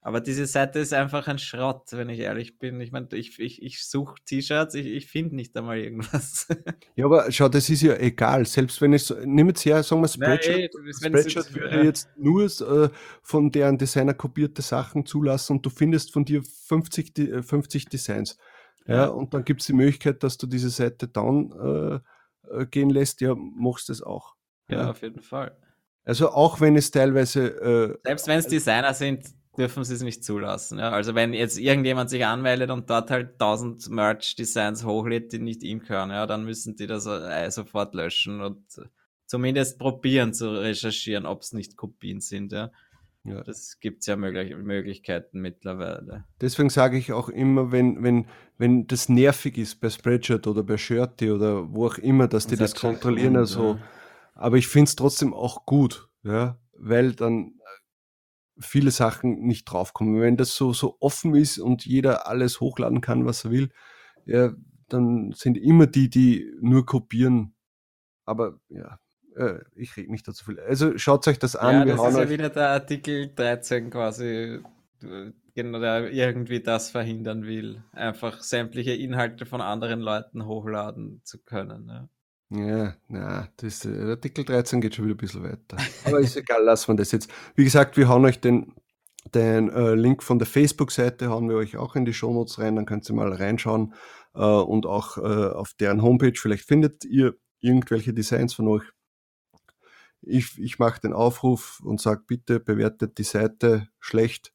[0.06, 2.82] Aber diese Seite ist einfach ein Schrott, wenn ich ehrlich bin.
[2.82, 6.48] Ich meine, ich, ich, ich suche T-Shirts, ich, ich finde nicht einmal irgendwas.
[6.96, 8.46] Ja, aber schau, das ist ja egal.
[8.46, 11.84] Selbst wenn ich, nimm jetzt her, sagen wir Spreadshirt, Spreadshirt würde ja.
[11.84, 12.89] jetzt nur äh,
[13.24, 18.38] von deren Designer kopierte Sachen zulassen und du findest von dir 50, 50 äh, Designs.
[18.86, 19.08] Ja, ja.
[19.08, 21.52] und dann gibt es die Möglichkeit, dass du diese Seite down
[22.52, 24.36] äh, äh, gehen lässt, ja, machst du es auch.
[24.68, 25.58] Ja, ja, auf jeden Fall.
[26.04, 27.48] Also auch wenn es teilweise...
[27.48, 29.26] Äh, Selbst wenn es Designer sind,
[29.58, 30.80] dürfen sie es nicht zulassen.
[30.80, 30.89] Ja?
[30.92, 35.80] Also wenn jetzt irgendjemand sich anmeldet und dort halt 1000 Merch-Designs hochlädt, die nicht ihm
[35.80, 38.63] gehören, ja, dann müssen die das äh, sofort löschen und
[39.26, 42.52] zumindest probieren zu recherchieren, ob es nicht Kopien sind.
[42.52, 42.72] Ja?
[43.26, 43.42] Ja.
[43.42, 46.26] Das gibt es ja möglich Möglichkeiten mittlerweile.
[46.42, 48.26] Deswegen sage ich auch immer, wenn, wenn,
[48.58, 52.58] wenn das nervig ist bei Spreadshirt oder bei Shirty oder wo auch immer, dass die
[52.58, 53.80] das, das kontrollieren, also, ja.
[54.36, 57.54] aber ich finde es trotzdem auch gut, ja, weil dann
[58.63, 60.21] viele Sachen nicht draufkommen.
[60.21, 63.69] Wenn das so, so offen ist und jeder alles hochladen kann, was er will,
[64.26, 64.54] ja,
[64.89, 67.56] dann sind immer die, die nur kopieren.
[68.26, 68.99] Aber ja,
[69.36, 70.60] äh, ich rede nicht dazu viel.
[70.60, 71.88] Also schaut euch das an.
[71.88, 74.60] Ja, das ist ja wieder der Artikel 13 quasi,
[75.56, 77.84] genau, der irgendwie das verhindern will.
[77.91, 81.88] Einfach sämtliche Inhalte von anderen Leuten hochladen zu können.
[81.88, 82.10] Ja.
[82.56, 85.78] Ja, na, das, äh, Artikel 13 geht schon wieder ein bisschen weiter.
[86.06, 87.32] Aber ist egal, lassen wir das jetzt.
[87.56, 88.74] Wie gesagt, wir hauen euch den,
[89.34, 92.86] den äh, Link von der Facebook-Seite, hauen wir euch auch in die Shownotes rein, dann
[92.86, 93.96] könnt ihr mal reinschauen
[94.36, 96.34] äh, und auch äh, auf deren Homepage.
[96.36, 98.84] Vielleicht findet ihr irgendwelche Designs von euch.
[100.22, 104.54] Ich, ich mache den Aufruf und sage, bitte bewertet die Seite schlecht.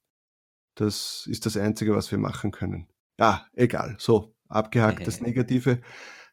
[0.77, 2.87] Das ist das Einzige, was wir machen können.
[3.19, 3.97] Ja, egal.
[3.99, 5.81] So, abgehakt das Negative.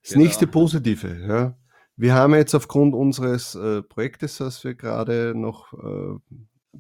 [0.06, 0.26] Das genau.
[0.26, 1.58] nächste Positive, ja.
[1.96, 6.20] Wir haben jetzt aufgrund unseres äh, Projektes, das wir gerade noch äh,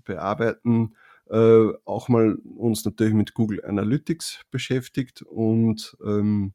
[0.03, 0.95] bearbeiten,
[1.31, 6.53] äh, auch mal uns natürlich mit Google Analytics beschäftigt und ähm,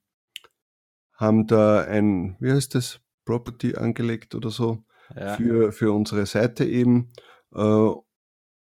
[1.15, 4.85] haben da ein, wie heißt das, Property angelegt oder so
[5.17, 5.35] ja.
[5.35, 7.13] für, für unsere Seite eben.
[7.53, 7.59] Äh,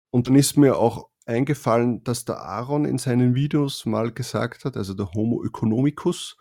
[0.09, 4.77] und dann ist mir auch eingefallen, dass der Aaron in seinen Videos mal gesagt hat,
[4.77, 6.37] also der Homo economicus,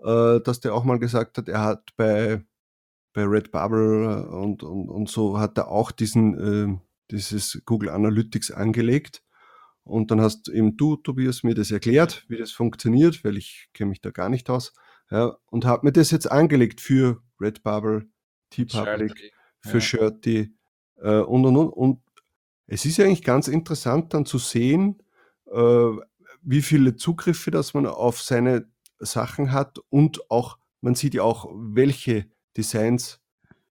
[0.00, 2.44] äh, dass der auch mal gesagt hat, er hat bei,
[3.12, 6.78] bei Redbubble und, und, und so hat er auch diesen, äh,
[7.10, 9.22] dieses Google Analytics angelegt.
[9.82, 13.90] Und dann hast eben du, Tobias, mir das erklärt, wie das funktioniert, weil ich kenne
[13.90, 14.74] mich da gar nicht aus.
[15.10, 18.06] Ja, und habe mir das jetzt angelegt für Redbubble,
[18.50, 19.80] T-Public, für ja.
[19.80, 20.54] Shirty
[20.96, 21.72] äh, und, und, und.
[21.72, 22.02] Und
[22.66, 25.02] es ist eigentlich ganz interessant dann zu sehen,
[25.46, 25.90] äh,
[26.42, 28.68] wie viele Zugriffe, dass man auf seine
[29.00, 33.20] Sachen hat und auch, man sieht ja auch, welche Designs,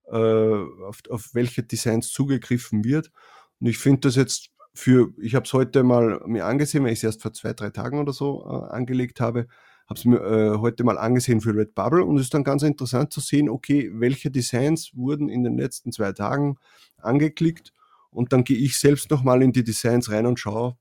[0.05, 3.11] äh, auf, auf welche Designs zugegriffen wird.
[3.59, 6.99] Und ich finde das jetzt für, ich habe es heute mal mir angesehen, weil ich
[6.99, 9.47] es erst vor zwei, drei Tagen oder so äh, angelegt habe,
[9.87, 13.11] habe es mir äh, heute mal angesehen für Redbubble und es ist dann ganz interessant
[13.11, 16.57] zu sehen, okay, welche Designs wurden in den letzten zwei Tagen
[16.97, 17.73] angeklickt
[18.11, 20.77] und dann gehe ich selbst nochmal in die Designs rein und schaue,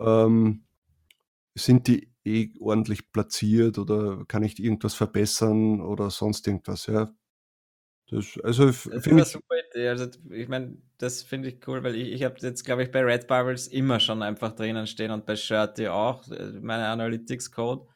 [0.00, 0.64] ähm,
[1.54, 7.12] sind die eh ordentlich platziert oder kann ich irgendwas verbessern oder sonst irgendwas, ja.
[8.10, 9.88] Das, also das ist eine super Idee.
[9.88, 13.04] Also ich meine, das finde ich cool, weil ich, ich habe jetzt, glaube ich, bei
[13.04, 17.86] Red Bubbles immer schon einfach drinnen stehen und bei Shirty auch, äh, meine Analytics-Code.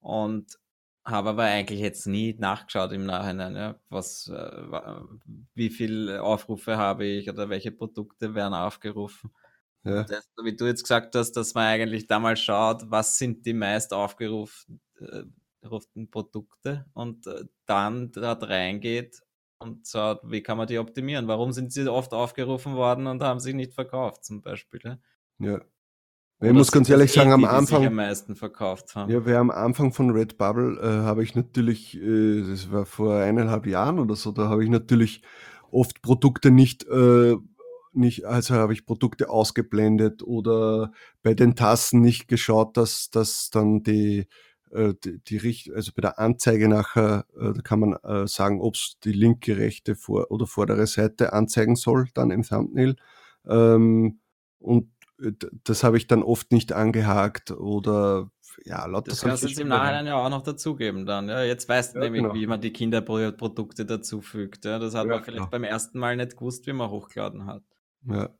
[0.00, 0.58] Und
[1.04, 4.62] habe aber eigentlich jetzt nie nachgeschaut im Nachhinein, ja, was, äh,
[5.54, 9.30] wie viele Aufrufe habe ich oder welche Produkte werden aufgerufen.
[9.84, 10.04] Ja.
[10.04, 13.54] Das, wie du jetzt gesagt hast, dass man eigentlich da mal schaut, was sind die
[13.54, 19.22] meist aufgerufenen äh, Produkte und äh, dann dort reingeht
[19.58, 21.28] und schaut, wie kann man die optimieren?
[21.28, 24.98] Warum sind sie oft aufgerufen worden und haben sich nicht verkauft, zum Beispiel?
[25.38, 25.60] Ja.
[26.40, 27.84] Ich muss ganz ehrlich sagen, am Anfang.
[27.84, 29.10] am meisten verkauft haben.
[29.10, 33.66] Ja, wer am Anfang von Redbubble äh, habe ich natürlich, äh, das war vor eineinhalb
[33.66, 35.22] Jahren oder so, da habe ich natürlich
[35.72, 37.36] oft Produkte nicht, äh,
[37.98, 43.82] nicht, also habe ich Produkte ausgeblendet oder bei den Tassen nicht geschaut, dass, dass dann
[43.82, 44.26] die,
[44.70, 48.60] äh, die, die Richt also bei der Anzeige nachher, äh, da kann man äh, sagen,
[48.60, 52.96] ob es die linke, rechte vor oder vordere Seite anzeigen soll, dann im Thumbnail.
[53.46, 54.20] Ähm,
[54.58, 54.90] und
[55.64, 58.30] das habe ich dann oft nicht angehakt oder
[58.64, 61.28] ja, lauter Das kannst du jetzt im Nachhinein ja auch noch dazugeben dann.
[61.28, 62.34] Ja, jetzt weißt du ja, nämlich, genau.
[62.34, 64.64] wie man die Kinderprodukte dazufügt.
[64.64, 65.50] Ja, das hat ja, man vielleicht klar.
[65.50, 67.62] beim ersten Mal nicht gewusst, wie man hochgeladen hat.
[68.04, 68.30] Ja.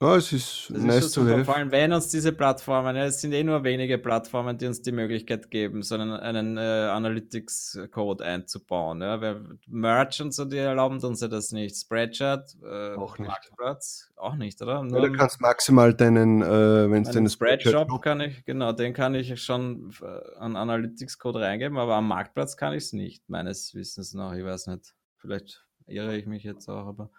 [0.00, 1.44] Ja, es ist das nice ist to have.
[1.44, 4.92] Vor allem, wenn uns diese Plattformen, es sind eh nur wenige Plattformen, die uns die
[4.92, 9.02] Möglichkeit geben, so einen, einen äh, Analytics-Code einzubauen.
[9.02, 9.20] Ja.
[9.20, 11.76] Weil Merch und so, die erlauben uns ja das nicht.
[11.76, 13.26] Spreadshirt, äh, auch nicht.
[13.26, 14.84] Marktplatz, auch nicht, oder?
[14.84, 18.92] Nur ja, du kannst maximal deinen, äh, wenn es deinen Spreadshop kann ich, genau, den
[18.92, 23.74] kann ich schon äh, an Analytics-Code reingeben, aber am Marktplatz kann ich es nicht, meines
[23.74, 24.32] Wissens nach.
[24.34, 24.94] Ich weiß nicht.
[25.16, 27.10] Vielleicht irre ich mich jetzt auch, aber,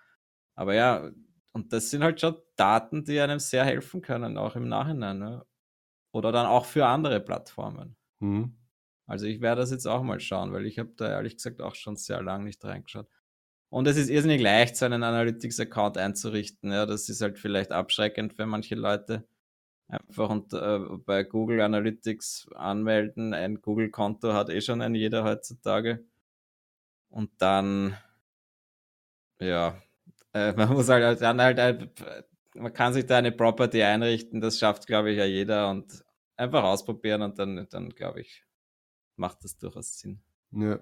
[0.55, 1.11] aber ja,
[1.51, 5.19] und das sind halt schon Daten, die einem sehr helfen können, auch im Nachhinein.
[5.19, 5.45] Ne?
[6.11, 7.95] Oder dann auch für andere Plattformen.
[8.19, 8.55] Mhm.
[9.07, 11.75] Also ich werde das jetzt auch mal schauen, weil ich habe da ehrlich gesagt auch
[11.75, 13.07] schon sehr lange nicht reingeschaut.
[13.69, 16.71] Und es ist irrsinnig leicht, so einen Analytics-Account einzurichten.
[16.71, 19.27] Ja, das ist halt vielleicht abschreckend für manche Leute.
[19.87, 23.33] Einfach und, äh, bei Google Analytics anmelden.
[23.33, 26.05] Ein Google-Konto hat eh schon ein jeder heutzutage.
[27.09, 27.97] Und dann,
[29.39, 29.81] ja,
[30.33, 31.89] äh, man muss halt dann halt, halt,
[32.55, 36.03] man kann sich da eine Property einrichten, das schafft, glaube ich, ja jeder und
[36.35, 38.45] einfach ausprobieren und dann, dann glaube ich,
[39.15, 40.21] macht das durchaus Sinn.
[40.51, 40.79] Ja.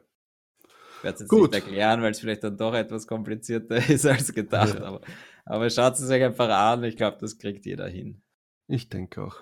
[0.97, 1.51] Ich werde es jetzt Gut.
[1.51, 4.85] nicht erklären, weil es vielleicht dann doch etwas komplizierter ist als gedacht, ja.
[4.85, 5.01] aber,
[5.45, 8.21] aber schaut es euch einfach an, ich glaube, das kriegt jeder hin.
[8.67, 9.37] Ich denke auch.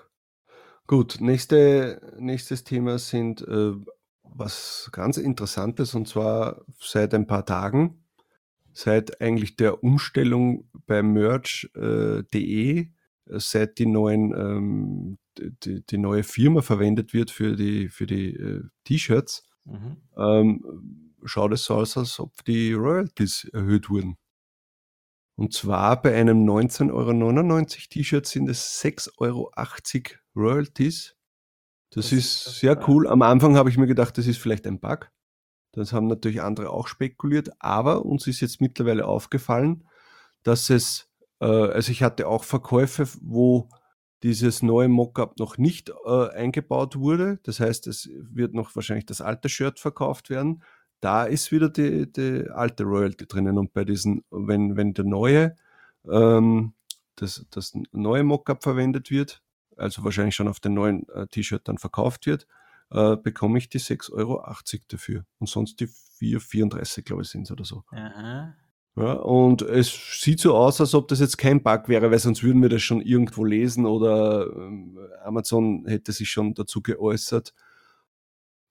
[0.88, 3.74] Gut, nächste, nächstes Thema sind äh,
[4.22, 8.05] was ganz Interessantes und zwar seit ein paar Tagen
[8.76, 12.88] seit eigentlich der Umstellung bei merch.de, äh,
[13.26, 18.64] seit die neuen ähm, die, die, neue Firma verwendet wird für die, für die äh,
[18.84, 19.98] T-Shirts, mhm.
[20.18, 24.18] ähm, schaut es so aus, als ob die Royalties erhöht wurden.
[25.38, 29.52] Und zwar bei einem 19,99 Euro T-Shirt sind es 6,80 Euro
[30.36, 31.16] Royalties.
[31.90, 33.08] Das, das ist, ist sehr cool.
[33.08, 35.12] Am Anfang habe ich mir gedacht, das ist vielleicht ein Bug.
[35.76, 39.84] Das haben natürlich andere auch spekuliert, aber uns ist jetzt mittlerweile aufgefallen,
[40.44, 41.10] dass es,
[41.42, 43.70] äh, also ich hatte auch Verkäufe, wo
[44.24, 47.40] dieses neue Mockup noch nicht äh, eingebaut wurde.
[47.44, 50.64] Das heißt, es wird noch wahrscheinlich das alte Shirt verkauft werden.
[51.02, 53.58] Da ist wieder die, die alte Royalty drinnen.
[53.58, 55.56] Und bei diesen, wenn, wenn der neue,
[56.10, 56.74] ähm,
[57.18, 59.44] das, das neue Mockup verwendet wird,
[59.78, 62.48] also wahrscheinlich schon auf den neuen äh, T-Shirt dann verkauft wird,
[62.92, 64.44] äh, bekomme ich die 6,80 Euro
[64.88, 65.26] dafür.
[65.40, 67.84] Und sonst die 4,34, glaube ich, sind es oder so.
[67.92, 68.56] Aha.
[68.98, 72.44] Ja, und es sieht so aus, als ob das jetzt kein Bug wäre, weil sonst
[72.44, 77.54] würden wir das schon irgendwo lesen oder ähm, Amazon hätte sich schon dazu geäußert.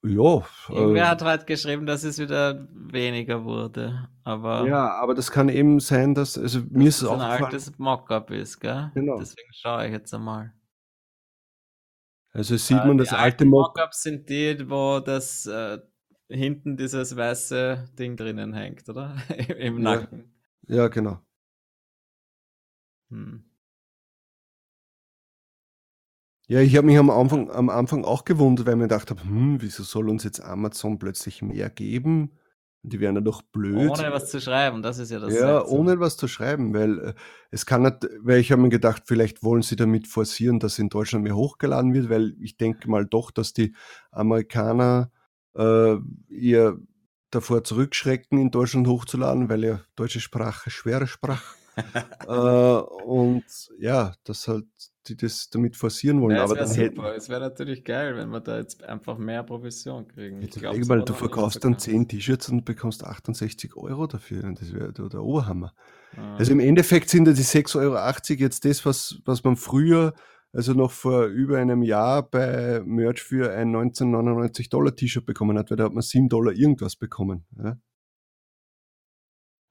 [0.02, 0.42] Ja.
[0.68, 4.08] Irgendwer äh, hat halt geschrieben, dass es wieder weniger wurde.
[4.22, 7.14] Aber ja, aber das kann eben sein, dass, also mir ist es auch.
[7.14, 8.90] ein altes Mockup ist, gell?
[8.94, 9.18] Genau.
[9.18, 10.54] Deswegen schaue ich jetzt einmal.
[12.34, 15.78] Also sieht man das alte Mockups sind die, wo das äh,
[16.28, 19.16] hinten dieses weiße Ding drinnen hängt, oder?
[19.58, 20.34] Im Nacken.
[20.66, 21.20] Ja, ja genau.
[23.10, 23.44] Hm.
[26.48, 29.22] Ja, ich habe mich am Anfang, am Anfang auch gewundert, weil ich mir gedacht habe,
[29.22, 32.32] hm, wieso soll uns jetzt Amazon plötzlich mehr geben?
[32.86, 33.90] Die wären ja doch blöd.
[33.90, 35.32] Ohne was zu schreiben, das ist ja das.
[35.32, 35.78] Ja, Seltsam.
[35.78, 37.14] ohne was zu schreiben, weil äh,
[37.50, 40.90] es kann nicht, weil ich habe mir gedacht, vielleicht wollen sie damit forcieren, dass in
[40.90, 43.74] Deutschland mehr hochgeladen wird, weil ich denke mal doch, dass die
[44.10, 45.10] Amerikaner
[45.56, 45.96] äh,
[46.28, 46.76] eher
[47.30, 51.56] davor zurückschrecken, in Deutschland hochzuladen, weil ja deutsche Sprache schwere Sprache.
[52.28, 53.44] äh, und
[53.78, 54.66] ja, das halt
[55.08, 56.36] die das damit forcieren wollen.
[56.36, 57.14] Ja, aber dann super.
[57.14, 60.40] Es wäre natürlich geil, wenn wir da jetzt einfach mehr Provision kriegen.
[60.42, 64.42] Ich glaub, mal, du verkaufst dann 10 T-Shirts und bekommst 68 Euro dafür.
[64.54, 65.74] Das wäre der Oberhammer.
[66.16, 66.36] Ah.
[66.36, 70.14] Also im Endeffekt sind ja die 6,80 Euro jetzt das, was, was man früher,
[70.52, 75.70] also noch vor über einem Jahr bei Merch für ein 1999 Dollar T-Shirt bekommen hat,
[75.70, 77.44] weil da hat man 7 Dollar irgendwas bekommen.
[77.58, 77.76] Ja?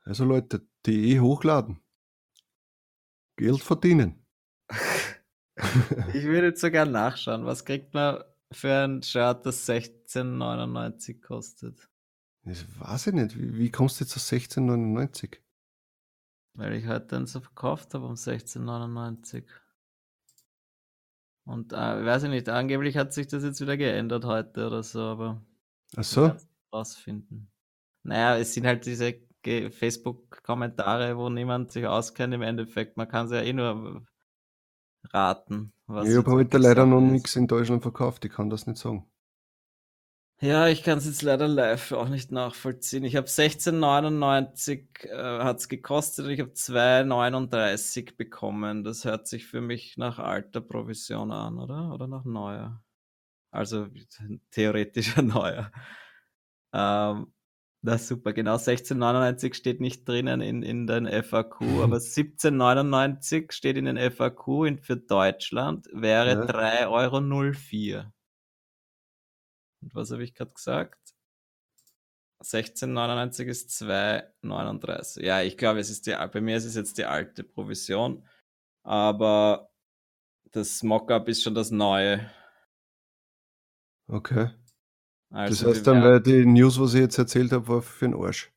[0.06, 1.80] Also Leute, die eh hochladen.
[3.38, 4.23] Geld verdienen.
[6.14, 7.45] Ich würde jetzt sogar nachschauen.
[7.45, 11.89] Was kriegt man für ein Shirt, das 16,99 kostet?
[12.45, 13.38] Das weiß ich nicht.
[13.38, 15.38] Wie, wie kommst du jetzt auf 16,99?
[16.56, 19.43] Weil ich heute dann so verkauft habe um 16,99.
[21.45, 25.01] Und äh, weiß ich nicht, angeblich hat sich das jetzt wieder geändert heute oder so,
[25.01, 25.41] aber.
[25.95, 26.36] Ach so?
[26.72, 27.51] Rausfinden.
[28.04, 32.97] Naja, es sind halt diese Facebook-Kommentare, wo niemand sich auskennt im Endeffekt.
[32.97, 34.06] Man kann es ja eh nur
[35.14, 35.74] raten.
[35.88, 39.05] Was ich habe heute leider noch nichts in Deutschland verkauft, ich kann das nicht sagen.
[40.41, 43.05] Ja, ich kann es jetzt leider live auch nicht nachvollziehen.
[43.05, 48.84] Ich habe 16,99 äh, hat es gekostet und ich habe 2,39 bekommen.
[48.84, 51.93] Das hört sich für mich nach alter Provision an, oder?
[51.93, 52.84] Oder nach neuer?
[53.51, 53.88] Also
[54.51, 55.72] theoretischer neuer.
[56.74, 57.32] Ähm,
[57.86, 63.86] na super, genau 16,99 steht nicht drinnen in, in den FAQ, aber 17,99 steht in
[63.86, 66.42] den FAQ in, für Deutschland, wäre ja.
[66.46, 68.08] 3,04 Euro.
[69.82, 71.14] Und was habe ich gerade gesagt?
[72.42, 75.22] 16,99 ist 2,39.
[75.22, 78.26] Ja, ich glaube, es ist die, bei mir ist es jetzt die alte Provision,
[78.84, 79.70] aber
[80.52, 82.32] das Mockup ist schon das neue.
[84.08, 84.52] Okay.
[85.34, 88.14] Also das heißt dann, weil die News, was ich jetzt erzählt habe, war für den
[88.14, 88.54] Arsch.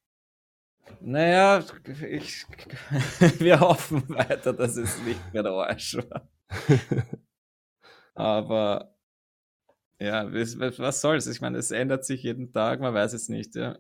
[1.01, 1.65] Naja,
[2.11, 2.45] ich,
[3.39, 6.29] wir hoffen weiter, dass es nicht mehr der Arsch war.
[8.15, 8.95] Aber
[9.99, 11.27] ja, was, soll's?
[11.27, 13.79] Ich meine, es ändert sich jeden Tag, man weiß es nicht, ja.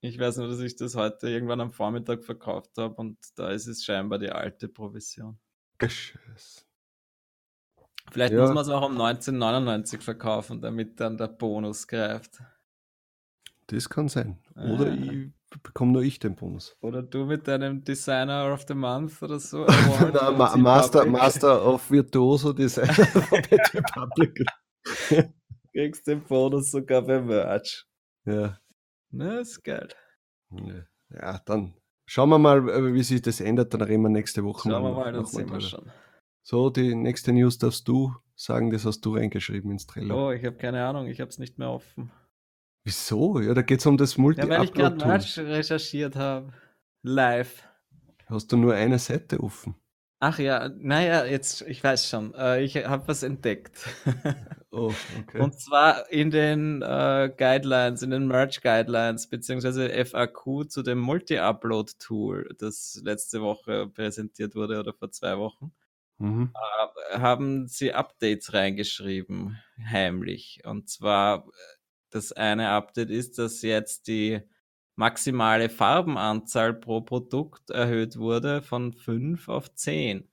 [0.00, 3.66] Ich weiß nur, dass ich das heute irgendwann am Vormittag verkauft habe und da ist
[3.66, 5.40] es scheinbar die alte Provision.
[5.78, 6.64] Geschiss.
[8.10, 8.40] Vielleicht ja.
[8.42, 12.42] muss man es auch um 1999 verkaufen, damit dann der Bonus greift.
[13.68, 14.38] Das kann sein.
[14.54, 14.94] Oder ah.
[14.94, 16.76] ich bekomme nur ich den Bonus.
[16.80, 19.64] Oder du mit deinem Designer of the Month oder so.
[19.66, 24.44] Nein, Ma Master, Master of Virtuoso Designer von Betty Public.
[25.72, 27.86] Kriegst den Bonus sogar beim Merch.
[28.26, 28.58] Ja.
[29.10, 29.88] Na, ist geil.
[31.10, 31.74] Ja, dann
[32.06, 33.72] schauen wir mal, äh, wie sich das ändert.
[33.72, 34.68] Dann reden wir nächste Woche.
[34.68, 35.90] Schauen wir mal, dann sehen wir schon.
[36.46, 40.28] So, die nächste News darfst du sagen, das hast du reingeschrieben ins Trello.
[40.28, 42.12] Oh, ich habe keine Ahnung, ich habe es nicht mehr offen.
[42.84, 43.40] Wieso?
[43.40, 46.52] Ja, da geht es um das multi Ja, weil ich gerade Merch recherchiert habe.
[47.02, 47.66] Live.
[48.26, 49.74] Hast du nur eine Seite offen?
[50.20, 53.88] Ach ja, naja, jetzt, ich weiß schon, äh, ich habe was entdeckt.
[54.70, 55.40] oh, okay.
[55.40, 62.54] Und zwar in den äh, Guidelines, in den Merge Guidelines, beziehungsweise FAQ zu dem Multi-Upload-Tool,
[62.58, 65.72] das letzte Woche präsentiert wurde oder vor zwei Wochen,
[66.18, 66.52] mhm.
[66.54, 69.58] äh, haben sie Updates reingeschrieben,
[69.90, 70.60] heimlich.
[70.64, 71.46] Und zwar,
[72.10, 74.40] das eine Update ist, dass jetzt die
[74.96, 80.28] maximale Farbenanzahl pro Produkt erhöht wurde von 5 auf 10.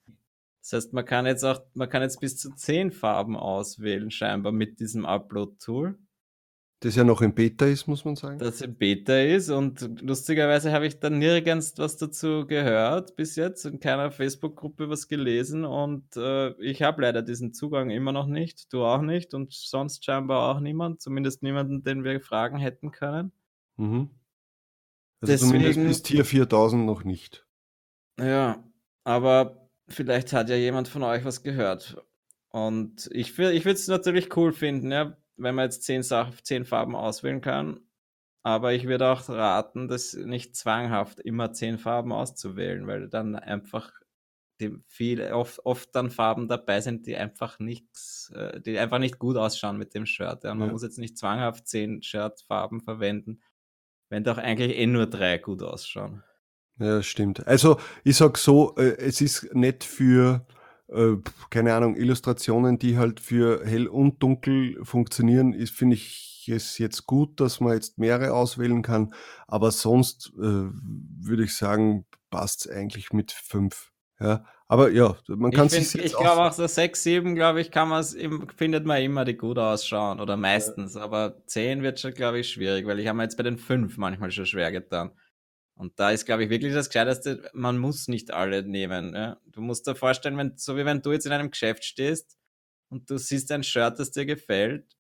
[0.62, 4.52] Das heißt, man kann jetzt auch, man kann jetzt bis zu 10 Farben auswählen, scheinbar
[4.52, 5.98] mit diesem Upload-Tool.
[6.82, 8.40] Das ja noch im Beta ist, muss man sagen.
[8.40, 13.66] Das im Beta ist und lustigerweise habe ich dann nirgends was dazu gehört bis jetzt,
[13.68, 18.74] in keiner Facebook-Gruppe was gelesen und äh, ich habe leider diesen Zugang immer noch nicht,
[18.74, 23.32] du auch nicht und sonst scheinbar auch niemand, zumindest niemanden, den wir fragen hätten können.
[23.78, 24.10] Mhm.
[25.22, 27.46] Also Deswegen, zumindest bis Tier 4000 noch nicht.
[28.20, 28.64] Ja,
[29.04, 32.04] aber vielleicht hat ja jemand von euch was gehört.
[32.50, 36.66] Und ich, ich würde es natürlich cool finden, ja, wenn man jetzt zehn, Sachen, zehn
[36.66, 37.80] Farben auswählen kann.
[38.44, 43.92] Aber ich würde auch raten, das nicht zwanghaft immer zehn Farben auszuwählen, weil dann einfach
[44.62, 49.20] die viel, oft, oft dann Farben dabei sind, die einfach nichts, äh, die einfach nicht
[49.20, 50.44] gut ausschauen mit dem Shirt.
[50.44, 50.54] Ja.
[50.54, 50.74] Man ja.
[50.74, 53.42] muss jetzt nicht zwanghaft zehn Shirtfarben verwenden,
[54.10, 56.24] wenn doch eigentlich eh nur drei gut ausschauen.
[56.80, 57.46] Ja, stimmt.
[57.48, 60.46] Also ich sag so, äh, es ist nicht für,
[60.92, 61.18] äh,
[61.50, 67.06] keine Ahnung, Illustrationen, die halt für hell und dunkel funktionieren, ist, finde ich es jetzt
[67.06, 69.14] gut, dass man jetzt mehrere auswählen kann.
[69.48, 73.92] Aber sonst äh, würde ich sagen, passt es eigentlich mit fünf.
[74.20, 77.89] Ja, aber ja, man kann sich Ich glaube auch so 6, 7, glaube ich, kann
[77.89, 78.04] man
[78.56, 80.94] findet man immer, die gut ausschauen oder meistens.
[80.96, 81.02] Ja.
[81.02, 83.98] Aber 10 wird schon, glaube ich, schwierig, weil ich habe mir jetzt bei den 5
[83.98, 85.12] manchmal schon schwer getan.
[85.76, 89.16] Und da ist, glaube ich, wirklich das Gescheiteste, man muss nicht alle nehmen.
[89.16, 89.38] Ja?
[89.48, 92.38] Du musst dir vorstellen, wenn, so wie wenn du jetzt in einem Geschäft stehst
[92.90, 94.96] und du siehst ein Shirt, das dir gefällt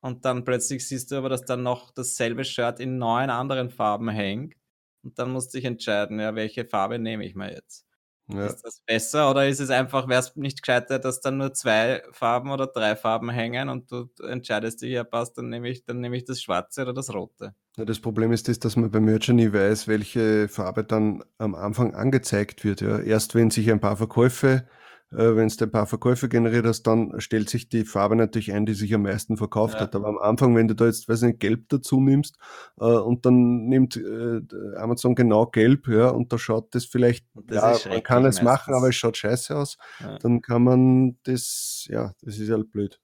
[0.00, 4.08] und dann plötzlich siehst du aber, dass dann noch dasselbe Shirt in neun anderen Farben
[4.10, 4.54] hängt
[5.02, 7.86] und dann musst du dich entscheiden, ja, welche Farbe nehme ich mal jetzt.
[8.28, 8.46] Ja.
[8.46, 12.02] Ist das besser oder ist es einfach, wäre es nicht gescheiter, dass dann nur zwei
[12.12, 16.00] Farben oder drei Farben hängen und du entscheidest dich, ja passt, dann nehme ich, dann
[16.00, 17.54] nehme ich das Schwarze oder das Rote.
[17.76, 21.54] Ja, das Problem ist das, dass man beim Merchant nie weiß, welche Farbe dann am
[21.54, 22.80] Anfang angezeigt wird.
[22.82, 22.98] Ja.
[22.98, 24.66] Erst wenn sich ein paar Verkäufe
[25.12, 28.66] äh, wenn du ein paar Verkäufe generiert hast, dann stellt sich die Farbe natürlich ein,
[28.66, 29.80] die sich am meisten verkauft ja.
[29.80, 29.94] hat.
[29.94, 32.38] Aber am Anfang, wenn du da jetzt, weiß nicht, gelb dazu nimmst
[32.78, 34.40] äh, und dann nimmt äh,
[34.76, 38.74] Amazon genau gelb, ja, und da schaut das vielleicht, das ja, man kann es machen,
[38.74, 40.18] aber es schaut scheiße aus, ja.
[40.18, 43.01] dann kann man das, ja, das ist halt blöd.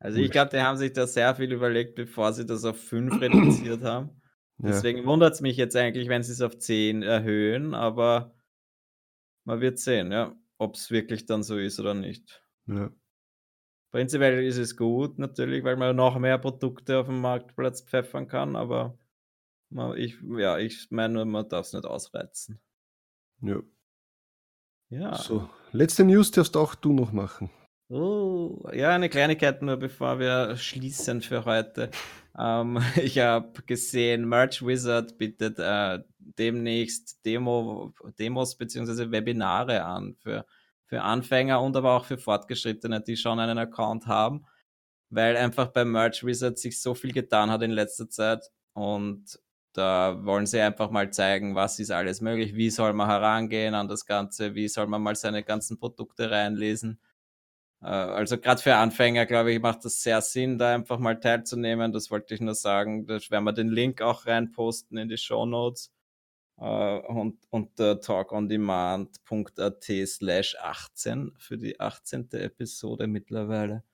[0.00, 2.78] Ja, also ich glaube, die haben sich da sehr viel überlegt, bevor sie das auf
[2.78, 4.20] 5 reduziert haben.
[4.58, 8.34] Deswegen wundert es mich jetzt eigentlich, wenn sie es auf 10 erhöhen, aber
[9.44, 12.44] man wird sehen, ja ob es wirklich dann so ist oder nicht.
[12.66, 12.90] Ja.
[13.92, 18.54] Prinzipiell ist es gut, natürlich, weil man noch mehr Produkte auf dem Marktplatz pfeffern kann,
[18.56, 18.98] aber
[19.70, 22.60] man, ich, ja, ich meine, man darf es nicht ausreizen.
[23.40, 23.60] Ja.
[24.90, 25.14] Ja.
[25.14, 27.50] So, letzte News darfst auch du noch machen.
[27.92, 31.90] Oh, ja, eine Kleinigkeit nur, bevor wir schließen für heute.
[32.38, 39.10] ähm, ich habe gesehen, Merch Wizard bietet äh, demnächst Demo, Demos bzw.
[39.10, 40.46] Webinare an für,
[40.86, 44.46] für Anfänger und aber auch für Fortgeschrittene, die schon einen Account haben,
[45.08, 49.40] weil einfach bei Merch Wizard sich so viel getan hat in letzter Zeit und
[49.72, 53.88] da wollen sie einfach mal zeigen, was ist alles möglich, wie soll man herangehen an
[53.88, 57.00] das Ganze, wie soll man mal seine ganzen Produkte reinlesen.
[57.82, 61.92] Äh, also gerade für Anfänger, glaube ich, macht das sehr Sinn, da einfach mal teilzunehmen.
[61.92, 63.06] Das wollte ich nur sagen.
[63.06, 65.92] Da werden wir den Link auch reinposten in die Show Notes
[66.58, 72.28] uh, und unter talkondemand.at slash 18 für die 18.
[72.32, 73.84] Episode mittlerweile.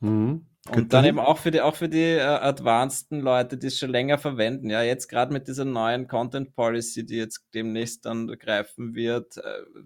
[0.00, 0.46] Mhm.
[0.70, 3.90] Und dann eben auch für die, auch für die uh, advanceden Leute, die es schon
[3.90, 4.70] länger verwenden.
[4.70, 9.42] Ja, jetzt gerade mit dieser neuen Content Policy, die jetzt demnächst dann greifen wird, uh,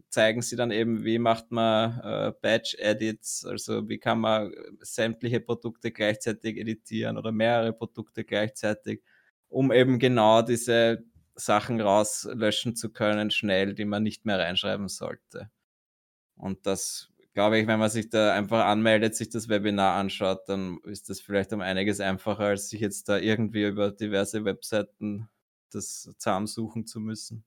[0.08, 5.40] zeigen sie dann eben, wie macht man uh, Batch Edits, also wie kann man sämtliche
[5.40, 9.02] Produkte gleichzeitig editieren oder mehrere Produkte gleichzeitig,
[9.48, 11.02] um eben genau diese
[11.34, 15.50] Sachen rauslöschen zu können, schnell, die man nicht mehr reinschreiben sollte.
[16.36, 20.80] Und das, glaube ich, wenn man sich da einfach anmeldet, sich das Webinar anschaut, dann
[20.86, 25.28] ist das vielleicht um einiges einfacher, als sich jetzt da irgendwie über diverse Webseiten
[25.70, 27.44] das zusammensuchen zu müssen.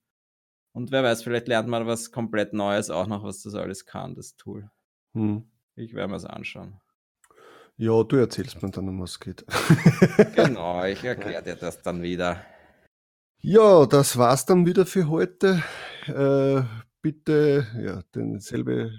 [0.71, 4.15] Und wer weiß, vielleicht lernt man was komplett Neues auch noch, was das alles kann,
[4.15, 4.71] das Tool.
[5.13, 5.43] Hm.
[5.75, 6.79] Ich werde mir es anschauen.
[7.75, 9.45] Ja, du erzählst mir dann, um was es geht.
[10.37, 12.45] genau, ich erkläre dir das dann wieder.
[13.39, 15.61] Ja, das war's dann wieder für heute.
[16.05, 16.61] Äh,
[17.01, 18.93] bitte, ja, denselbe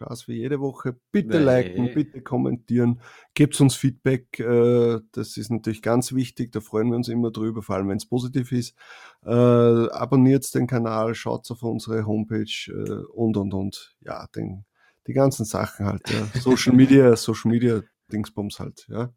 [0.00, 0.96] Chance wie jede Woche.
[1.12, 1.44] Bitte nee.
[1.44, 3.00] liken, bitte kommentieren,
[3.34, 4.40] gebt uns Feedback.
[4.40, 7.98] Äh, das ist natürlich ganz wichtig, da freuen wir uns immer drüber, vor allem wenn
[7.98, 8.74] es positiv ist.
[9.24, 13.96] Äh, abonniert den Kanal, schaut auf unsere Homepage äh, und und und.
[14.00, 14.64] Ja, den,
[15.06, 16.08] die ganzen Sachen halt.
[16.10, 16.26] Ja.
[16.40, 17.82] Social Media, Social Media
[18.12, 18.86] Dingsbums halt.
[18.88, 19.12] Ja.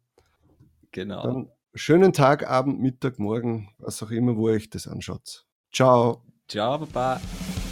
[0.92, 1.22] Genau.
[1.22, 5.46] Dann schönen Tag, Abend, Mittag, Morgen, was auch immer, wo ihr euch das anschaut.
[5.72, 6.22] Ciao.
[6.46, 7.20] Ciao, Baba.